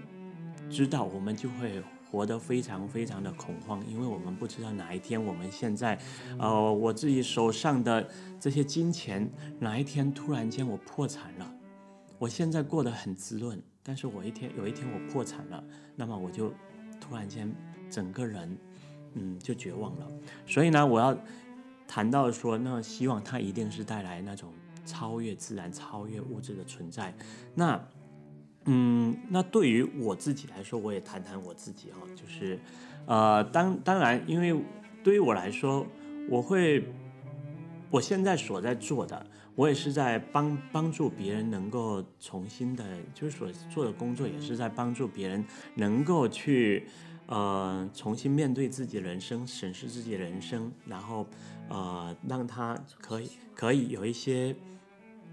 [0.68, 5.98] 知道我们就会活得非常非常的恐慌，因为我们不知道哪一天我们现在，
[6.38, 8.08] 呃，我自己手上的
[8.40, 11.54] 这些金钱，哪一天突然间我破产了。
[12.18, 15.62] 我现在过得很滋润，但是我一天有一天我破产了，
[15.96, 16.52] 那么我就
[17.00, 17.52] 突然间
[17.90, 18.56] 整个人。
[19.16, 20.08] 嗯，就绝望了。
[20.44, 21.16] 所以呢，我要
[21.86, 24.52] 谈到说，那希望它一定是带来那种
[24.84, 27.14] 超越自然、超越物质的存在。
[27.54, 27.80] 那，
[28.64, 32.58] 嗯，那对于我自己来说，我也谈谈我自己哈，就是，
[33.06, 34.60] 呃，当当然，因为
[35.04, 35.86] 对于我来说，
[36.28, 36.84] 我会，
[37.92, 39.24] 我现在所在做的，
[39.54, 45.44] 我也是在帮帮助别人能够重新的，就是所做的工作，也是在帮助别人
[45.74, 46.86] 能够去。
[47.26, 51.26] 呃，重新面对自己的人生，审视自己的人生，然后，
[51.70, 54.54] 呃，让他可以可以有一些，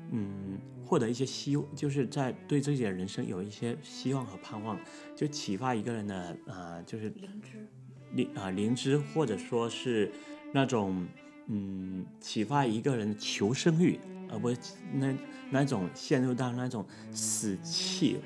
[0.09, 4.79] 嗯，获得一些希，就是在对自己的人生有一些希望和盼望，
[5.17, 7.67] 就启发一个人的，呃，就是灵芝，
[8.13, 10.09] 灵啊灵芝，或者说是
[10.53, 11.05] 那种，
[11.47, 13.99] 嗯，启发一个人求生欲，
[14.31, 14.57] 而不是
[14.93, 15.13] 那
[15.49, 18.19] 那种陷入到那种死气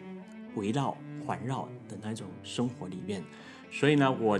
[0.56, 3.24] 围绕环绕的那种生活里面。
[3.72, 4.40] 所以呢，我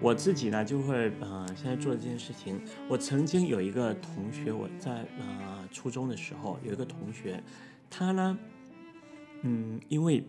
[0.00, 2.60] 我自己呢就会呃，现在做这件事情。
[2.88, 7.42] 我曾经有一个同学，我在呃初中的时候有一个同学，
[7.88, 8.38] 他呢，
[9.42, 10.22] 嗯，因为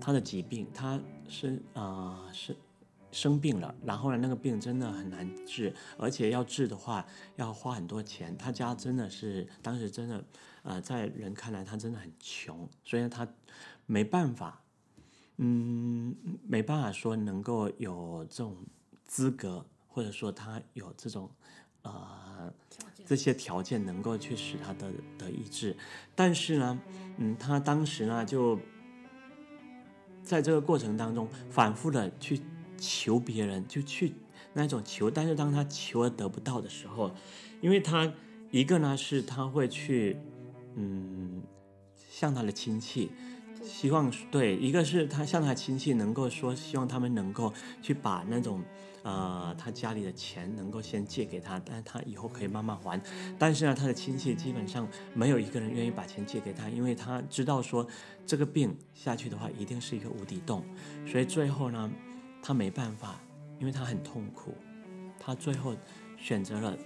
[0.00, 2.56] 他的疾病，他是啊是
[3.12, 7.06] 生病了，然后呢，那个病真的很难治，而且要治的话
[7.36, 8.36] 要花很多钱。
[8.36, 10.24] 他家真的是当时真的，
[10.62, 13.26] 呃，在人看来他真的很穷，所以他
[13.86, 14.60] 没办法。
[15.42, 16.14] 嗯，
[16.46, 18.54] 没办法说能够有这种
[19.06, 21.30] 资格，或者说他有这种
[21.80, 22.52] 呃
[23.06, 25.74] 这些条件能够去使他的得医治，
[26.14, 26.78] 但是呢，
[27.16, 28.60] 嗯，他当时呢就
[30.22, 32.42] 在这个过程当中反复的去
[32.80, 34.14] 求别人，就去
[34.54, 37.12] 那种求，但是当他求而得不到的时候，
[37.60, 38.12] 因为他
[38.50, 40.16] 一个呢是他会去
[40.74, 41.42] 嗯
[42.10, 43.12] 向他的亲戚。
[43.62, 47.52] 希望对，一个是他向他亲戚能够说，希望他们能够
[47.82, 48.62] 去把那种
[49.02, 52.98] 呃他家里的钱能够先借给他，但是他以后可以慢慢还。
[53.38, 57.86] 但是呢，他的亲戚基本上没有一个人愿意把钱借给他，因为他知道说
[58.26, 60.64] 这个病下去的话一定是一个无底洞，
[61.06, 61.92] 所以最后呢，
[62.42, 63.20] 他没办法，
[63.58, 64.54] 因为他很痛苦，
[65.18, 65.74] 他最后
[66.16, 66.76] 选择了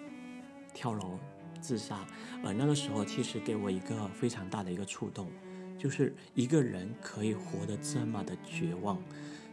[0.73, 1.19] 跳楼
[1.61, 2.07] 自杀。
[2.45, 5.31] 而那个时候其实给我一个非常大的一个触动。
[5.77, 8.97] 就是一个人可以活得这么的绝望，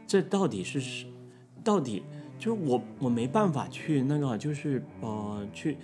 [0.07, 1.05] 这到底是，
[1.63, 2.03] 到底
[2.37, 5.77] 就是我我没办法去那个，就是呃去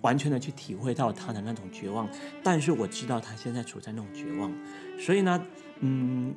[0.00, 2.08] 完全的去体会到他的那种绝望，
[2.42, 4.50] 但是我知道他现在处在那种绝望，
[4.96, 5.44] 所以呢，
[5.80, 6.34] 嗯，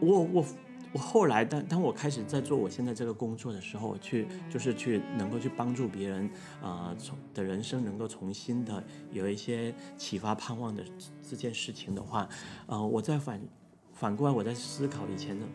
[0.00, 0.46] 我我。
[0.92, 6.30] 我后来，当当我开始在做我现在这个工作的时候，去就是去能够去帮助别人，
[6.62, 8.82] 啊，从的人生能够重新的
[9.12, 10.82] 有一些启发、盼望的
[11.28, 12.26] 这件事情的话，
[12.66, 13.40] 呃，我在反
[13.92, 15.46] 反过来我在思考以前呢，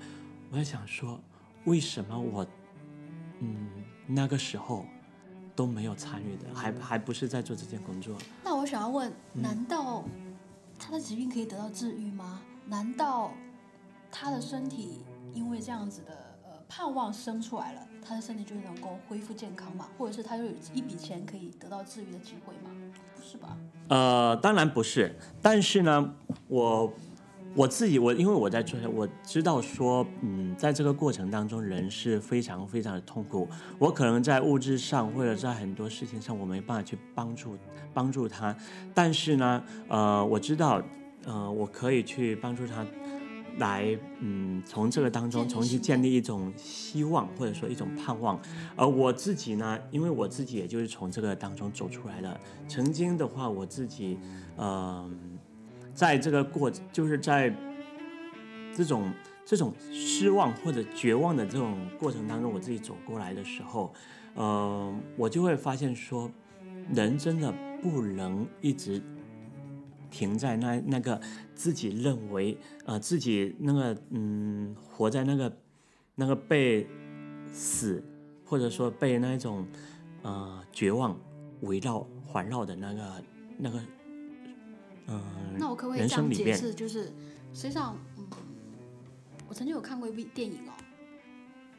[0.51, 1.19] 我在想说，
[1.65, 2.45] 为什么我，
[3.39, 3.67] 嗯，
[4.05, 4.86] 那个时候
[5.55, 8.15] 都没有参与的，还还不是在做这件工作？
[8.43, 10.03] 那我想要问，难道
[10.77, 12.39] 他的疾病可以得到治愈吗？
[12.67, 13.31] 难道
[14.11, 14.99] 他的身体？
[15.34, 16.13] 因为这样子的
[16.43, 22.69] 呃盼望生出来了，他的身体就能够恢复健康嘛，或者是他就有一笔钱可以得到治愈的机会吗？
[23.15, 23.57] 不是吧？
[23.89, 25.15] 呃，当然不是。
[25.41, 26.13] 但是呢，
[26.47, 26.93] 我
[27.55, 33.47] 我自己我因为我在做，我知道说，嗯，在这个过程当中，人是非常非常的痛苦。
[33.77, 37.57] 我可能在物质上或者在很多事情上，我没办法去帮助
[37.93, 38.55] 帮助他。
[38.93, 40.81] 但是呢，呃，我知道，
[41.25, 42.86] 呃，我可以去帮助他。
[43.57, 48.39] 来，嗯，从这个当中重新建立一种希望，或者说一种盼望。
[48.75, 52.39] 而我自己呢，因为我自己也就是从这个当中走出来的。
[52.67, 54.17] 曾经的话，我自己，
[54.57, 55.37] 嗯，
[55.93, 57.55] 在这个过，就是在
[58.75, 59.13] 这种
[59.45, 63.93] 这种失望或者绝望的这种过程当中，我自己走过来的时候，
[64.35, 66.31] 嗯，我就会发现说，
[66.91, 68.99] 人真的不能一直。
[70.14, 71.20] 停在那那个
[71.55, 72.55] 自己认为
[72.86, 75.51] 呃自己那个嗯活在那个
[76.14, 76.88] 那个被
[77.51, 78.03] 死
[78.45, 79.66] 或者说被那种
[80.22, 81.20] 呃绝望
[81.61, 83.24] 围绕环绕的那个
[83.57, 83.82] 那个
[85.07, 85.22] 嗯
[85.57, 86.72] 那我可不可以这样解释？
[86.72, 87.05] 就是
[87.51, 88.28] 实际上嗯
[89.49, 90.74] 我曾经有看过一部电影哦，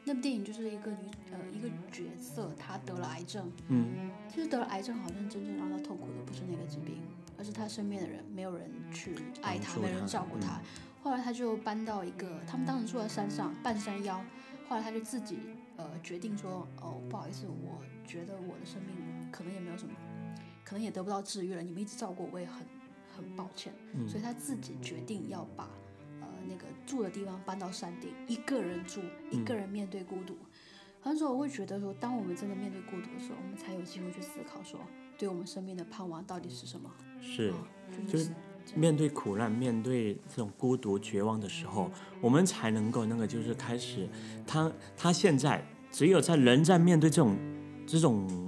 [0.03, 0.97] 那部电影就是一个女
[1.31, 6.97] 呃一个角色她得了癌症嗯其实得了癌症好像真正让她痛苦的不是那个疾病。
[7.45, 10.59] 而是他身边的人没有人去爱他，没人照顾他。
[11.03, 14.19] 后来他就搬到一个，他们当时住在山上半山腰。
[14.67, 15.37] 后来他就自己
[15.77, 18.95] 呃决定说，哦不好意思，我觉得我的生命
[19.31, 19.93] 可能也没有什么，
[20.63, 21.61] 可能也得不到治愈了。
[21.61, 22.65] 你们一直照顾我，也很
[23.15, 23.71] 很抱歉。
[24.07, 25.69] 所以他自己决定要把
[26.21, 30.35] 呃那个住的地方搬到山顶，一个人住，一个人面对孤独。
[30.99, 34.79] 很多时候我会觉得说，当我们真的面对孤独的时候，我们才有机会去思考说。
[35.17, 36.89] 对我们生命的盼望到底是什么？
[37.21, 37.53] 是，
[38.07, 38.29] 就是
[38.75, 41.89] 面对苦难、面对这种孤独、绝望的时候，
[42.21, 44.07] 我们才能够那个，就是开始。
[44.45, 47.37] 他他现在只有在人在面对这种
[47.87, 48.44] 这种。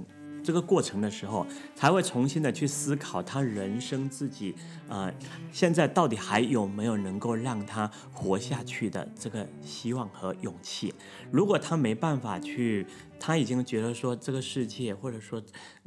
[0.48, 1.46] 这个过程的时候，
[1.76, 4.54] 才会重新的去思考他人生自己，
[4.88, 5.12] 呃，
[5.52, 10.94] 现在到底还有没有能够让他活下去的这个希望和勇气？
[11.30, 12.86] 如果他没办法去，
[13.20, 15.38] 他已经觉得说这个世界或者说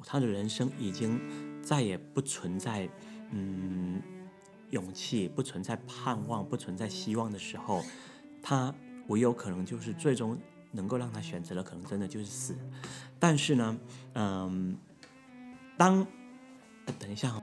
[0.05, 1.19] 他的人生已经
[1.63, 2.87] 再也不存在，
[3.31, 3.99] 嗯，
[4.69, 7.83] 勇气不存在盼望不存在希望的时候，
[8.43, 8.71] 他
[9.07, 10.37] 唯有可能就是最终
[10.71, 12.55] 能够让他选择的可能真的就是死。
[13.19, 13.77] 但是呢，
[14.13, 14.77] 嗯，
[15.77, 16.05] 当
[16.99, 17.41] 等一下，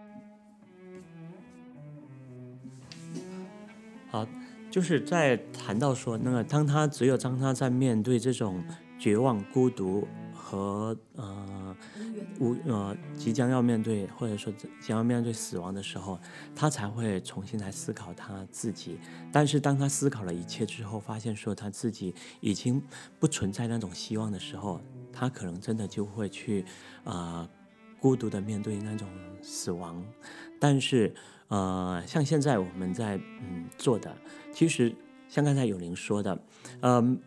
[4.11, 4.27] 好，
[4.71, 8.65] 就是在谈到说那个，当他只有当他在面对这种
[8.99, 11.58] 绝望、孤独和呃
[12.41, 16.19] 无呃即将要面对或者说即将要面对死亡的时候，
[16.55, 18.99] 他才会重新来思考他自己。
[19.33, 22.83] 但是当他思考了一切之后，发现说他自己已经
[23.19, 24.81] 不存在那种希望的时候。
[25.11, 26.65] 他可能真的就会去，
[27.03, 27.49] 啊，
[27.99, 29.09] 孤独的面对那种
[29.43, 30.01] 死亡，
[30.61, 31.13] 但是，
[31.49, 34.17] 呃，像现在我们在嗯做的，
[34.53, 34.95] 其实
[35.29, 36.39] 像刚才有玲说的，
[36.83, 37.19] 嗯，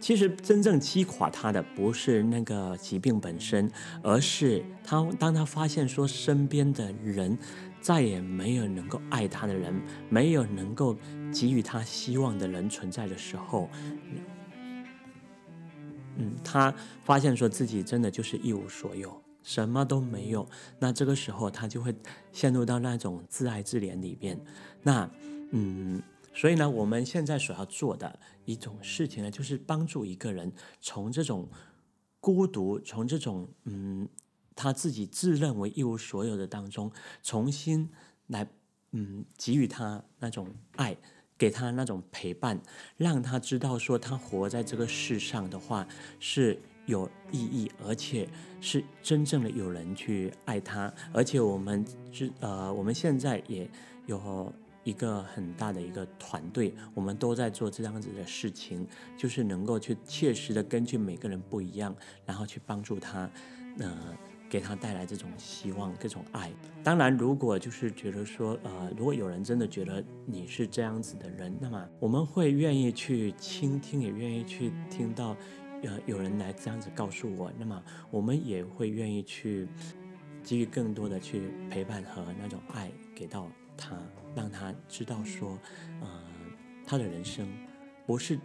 [0.00, 3.70] 其实真正击垮他的不是那个疾病本身，
[4.02, 7.36] 而是他当他发现说身边的人
[7.80, 9.74] 再也没有能够爱他的人，
[10.08, 10.96] 没有能够
[11.32, 13.68] 给予他希望的人存在的时候。
[16.16, 16.74] 嗯，他
[17.04, 20.48] 发现说自己真的就是一无所有，什么都没有。
[20.78, 21.94] 那这个时候他就会
[22.32, 24.36] 陷入到那种自爱自怜里面。
[24.82, 25.08] 那，
[25.52, 26.02] 嗯，
[26.38, 31.48] 所以呢，我们现在所要做的一种事情呢，就是帮助一个人从这种
[32.20, 34.08] 孤独，从这种嗯
[34.54, 36.92] 他自己自认为一无所有的当中，
[37.24, 37.90] 重新
[38.28, 38.48] 来
[38.92, 40.96] 嗯给予他那种爱，
[41.36, 42.60] 给他那种陪伴，
[42.96, 45.84] 让他知道说他活在这个世上的话
[46.20, 48.28] 是有意义，而且
[48.60, 53.68] 是真正的有人去爱他，而且我们知呃我们现在也
[54.06, 54.52] 有。
[54.88, 58.86] 一个很大的一个团队，我们都在做这样子的事情，
[59.18, 63.30] 就是能够去切实的根据每个人不一样，然后去帮助他，
[63.80, 64.16] 呃，
[64.48, 66.50] 给他带来这种希望、这种爱。
[66.82, 75.36] 当然，如果就是觉得说，呃，如果有人真的觉得你是这样子的人，那么我们会愿意去倾听，也愿意去听到，
[75.82, 79.68] 呃，有人来这样子告诉我，那么我们也会愿意去
[80.42, 83.46] 给予更多的去陪伴和那种爱给到
[83.78, 83.96] 他。
[84.36, 85.58] 让他知道说，
[86.00, 86.08] 呃，
[86.86, 87.48] 他的人生
[88.06, 88.38] 不是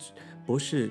[0.43, 0.89] 不是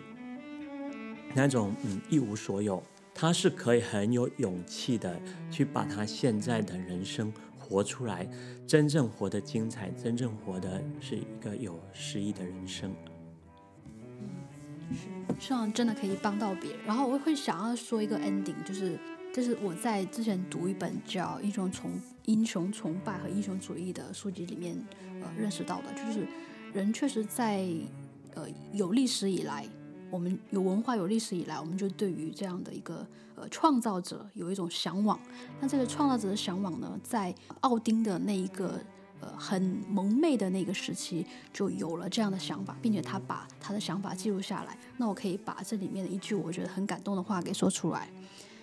[1.35, 2.81] 那种嗯一无所有，
[3.13, 5.21] 他是可以很有勇气的
[5.51, 8.29] 去把他现在的人生活出来，
[8.65, 12.95] 真正活得精彩，真正活的是一个有诗意的人生。
[15.41, 16.85] 希望真的可以帮到别人。
[16.87, 18.97] 然后我会想要说一个 ending，就是。
[19.35, 24.77] 就是我在之前读一本叫《一种从英雄崇拜和英雄主义》的书籍里面，
[25.21, 26.27] 呃，认识到的，就是
[26.73, 27.67] 人确实在
[28.35, 29.67] 呃有历史以来，
[30.11, 35.19] 我们有文化有历史以来，我们就对于这样的一个呃创造者有一种向往。
[35.61, 38.81] 那这个创造者的向往呢，在奥丁的那一个
[39.21, 44.79] 呃很蒙昧的那个时期，就有了这样的想法，并且他把他的想法记录下来。
[44.97, 48.09] 那我可以把这里面的一句我觉得很感动的话给说出来。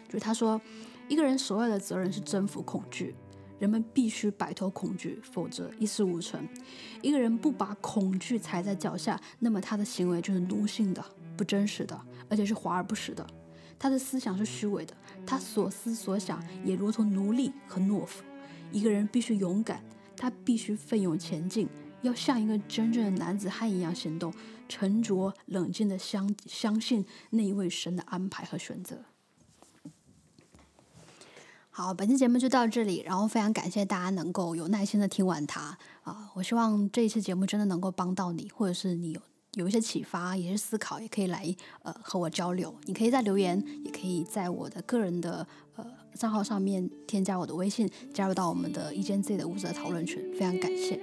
[0.07, 0.59] 就是他说，
[1.07, 3.13] 一个人所有的责任是征服恐惧，
[3.59, 6.47] 人们必须摆脱恐惧，否则一事无成。
[7.01, 11.03] 一个人不把恐惧踩在脚下，那么他的行为就是奴性的、
[11.37, 11.99] 不真实的，
[12.29, 13.25] 而且是华而不实的。
[13.77, 14.93] 他的思想是虚伪的，
[15.25, 18.23] 他所思所想也如同奴隶和懦夫。
[18.71, 19.83] 一个人必须勇敢，
[20.17, 21.67] 他必须奋勇前进，
[22.01, 24.33] 要像一个真正的男子汉一样行动，
[24.67, 29.05] 沉着冷静地相相信那一位神的安排和选择。
[31.79, 36.29] 好，本期节目就到这里，然后非常感谢大家能够有耐心的听完它啊！
[36.33, 39.21] 我希望这一期节目真的能够帮到你，或者是你有
[39.53, 42.75] 有一些启发，也是思考，也可以来呃和我交流。
[42.83, 50.21] 你可以在留言，也可以在我的个人的呃账号上面添加我的微信，加入到我们的一间自己的屋子的讨论群。
[50.33, 50.99] 非常感谢。